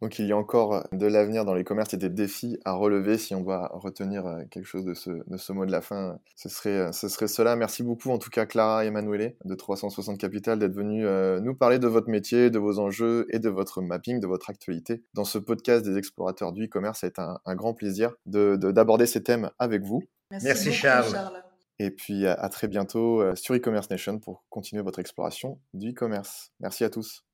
Donc 0.00 0.18
il 0.18 0.26
y 0.26 0.32
a 0.32 0.36
encore 0.36 0.86
de 0.92 1.06
l'avenir 1.06 1.44
dans 1.44 1.54
les 1.54 1.64
commerces 1.64 1.94
et 1.94 1.96
des 1.96 2.08
défis 2.08 2.58
à 2.64 2.72
relever. 2.72 3.18
Si 3.18 3.34
on 3.34 3.42
va 3.42 3.70
retenir 3.72 4.26
euh, 4.26 4.42
quelque 4.50 4.66
chose 4.66 4.84
de 4.84 4.94
ce, 4.94 5.10
de 5.10 5.36
ce 5.36 5.52
mot 5.52 5.66
de 5.66 5.72
la 5.72 5.80
fin, 5.80 6.18
ce 6.36 6.48
serait, 6.48 6.70
euh, 6.70 6.92
ce 6.92 7.08
serait 7.08 7.26
cela. 7.26 7.56
Merci 7.56 7.82
beaucoup 7.82 8.10
en 8.10 8.18
tout 8.18 8.30
cas 8.30 8.46
Clara 8.46 8.84
et 8.84 8.88
Emanuele 8.88 9.34
de 9.44 9.54
360 9.54 10.18
Capital 10.18 10.58
d'être 10.58 10.74
venus 10.74 11.04
euh, 11.06 11.40
nous 11.40 11.54
parler 11.54 11.78
de 11.78 11.88
votre 11.88 12.08
métier, 12.08 12.50
de 12.50 12.58
vos 12.58 12.78
enjeux 12.78 13.26
et 13.30 13.38
de 13.40 13.48
votre 13.48 13.82
mapping, 13.82 14.20
de 14.20 14.26
votre 14.26 14.50
actualité. 14.50 15.02
Dans 15.14 15.24
ce 15.24 15.38
podcast 15.38 15.84
des 15.84 15.98
explorateurs 15.98 16.52
du 16.52 16.66
e-commerce, 16.66 17.00
c'est 17.00 17.18
un, 17.18 17.40
un, 17.44 17.54
grand 17.56 17.74
plaisir 17.74 18.14
d'aborder 18.26 19.04
de, 19.04 19.08
ces 19.08 19.22
thèmes 19.22 19.50
avec 19.58 19.82
vous. 19.82 20.02
Merci, 20.30 20.72
Charles. 20.72 21.16
Et 21.80 21.90
puis 21.90 22.26
à 22.26 22.48
très 22.48 22.66
bientôt 22.66 23.22
sur 23.36 23.54
e-commerce 23.54 23.88
nation 23.88 24.18
pour 24.18 24.44
continuer 24.48 24.82
votre 24.82 24.98
exploration 24.98 25.60
du 25.74 25.90
e-commerce. 25.90 26.52
Merci 26.60 26.84
à 26.84 26.90
tous. 26.90 27.24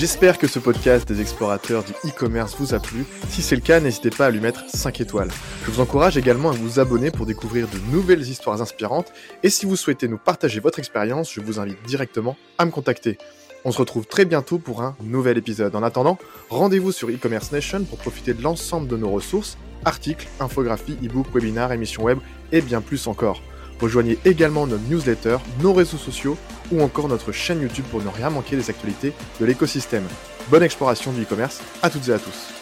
J'espère 0.00 0.38
que 0.38 0.46
ce 0.46 0.58
podcast 0.58 1.06
des 1.06 1.20
explorateurs 1.20 1.84
du 1.84 1.92
e-commerce 2.08 2.56
vous 2.58 2.72
a 2.72 2.78
plu. 2.78 3.04
Si 3.28 3.42
c'est 3.42 3.54
le 3.54 3.60
cas, 3.60 3.80
n'hésitez 3.80 4.08
pas 4.08 4.24
à 4.24 4.30
lui 4.30 4.40
mettre 4.40 4.64
5 4.66 4.98
étoiles. 5.02 5.28
Je 5.66 5.70
vous 5.70 5.82
encourage 5.82 6.16
également 6.16 6.48
à 6.48 6.54
vous 6.54 6.80
abonner 6.80 7.10
pour 7.10 7.26
découvrir 7.26 7.68
de 7.68 7.76
nouvelles 7.94 8.22
histoires 8.22 8.62
inspirantes. 8.62 9.12
Et 9.42 9.50
si 9.50 9.66
vous 9.66 9.76
souhaitez 9.76 10.08
nous 10.08 10.16
partager 10.16 10.58
votre 10.58 10.78
expérience, 10.78 11.30
je 11.30 11.42
vous 11.42 11.60
invite 11.60 11.82
directement 11.82 12.38
à 12.56 12.64
me 12.64 12.70
contacter. 12.70 13.18
On 13.66 13.72
se 13.72 13.78
retrouve 13.78 14.06
très 14.06 14.24
bientôt 14.24 14.58
pour 14.58 14.80
un 14.80 14.96
nouvel 15.02 15.36
épisode. 15.36 15.76
En 15.76 15.82
attendant, 15.82 16.16
rendez-vous 16.48 16.92
sur 16.92 17.10
e-commerce 17.10 17.52
nation 17.52 17.84
pour 17.84 17.98
profiter 17.98 18.32
de 18.32 18.42
l'ensemble 18.42 18.88
de 18.88 18.96
nos 18.96 19.10
ressources, 19.10 19.58
articles, 19.84 20.28
infographies, 20.40 20.96
e-books, 21.04 21.28
webinaires, 21.34 21.72
émissions 21.72 22.04
web 22.04 22.20
et 22.52 22.62
bien 22.62 22.80
plus 22.80 23.06
encore. 23.06 23.42
Rejoignez 23.80 24.18
également 24.24 24.66
notre 24.66 24.84
newsletter, 24.88 25.38
nos 25.62 25.72
réseaux 25.72 25.96
sociaux 25.96 26.36
ou 26.70 26.82
encore 26.82 27.08
notre 27.08 27.32
chaîne 27.32 27.62
YouTube 27.62 27.86
pour 27.90 28.02
ne 28.02 28.08
rien 28.08 28.30
manquer 28.30 28.56
des 28.56 28.70
actualités 28.70 29.12
de 29.40 29.46
l'écosystème. 29.46 30.04
Bonne 30.48 30.62
exploration 30.62 31.12
du 31.12 31.22
e-commerce 31.22 31.60
à 31.82 31.90
toutes 31.90 32.08
et 32.08 32.12
à 32.12 32.18
tous. 32.18 32.59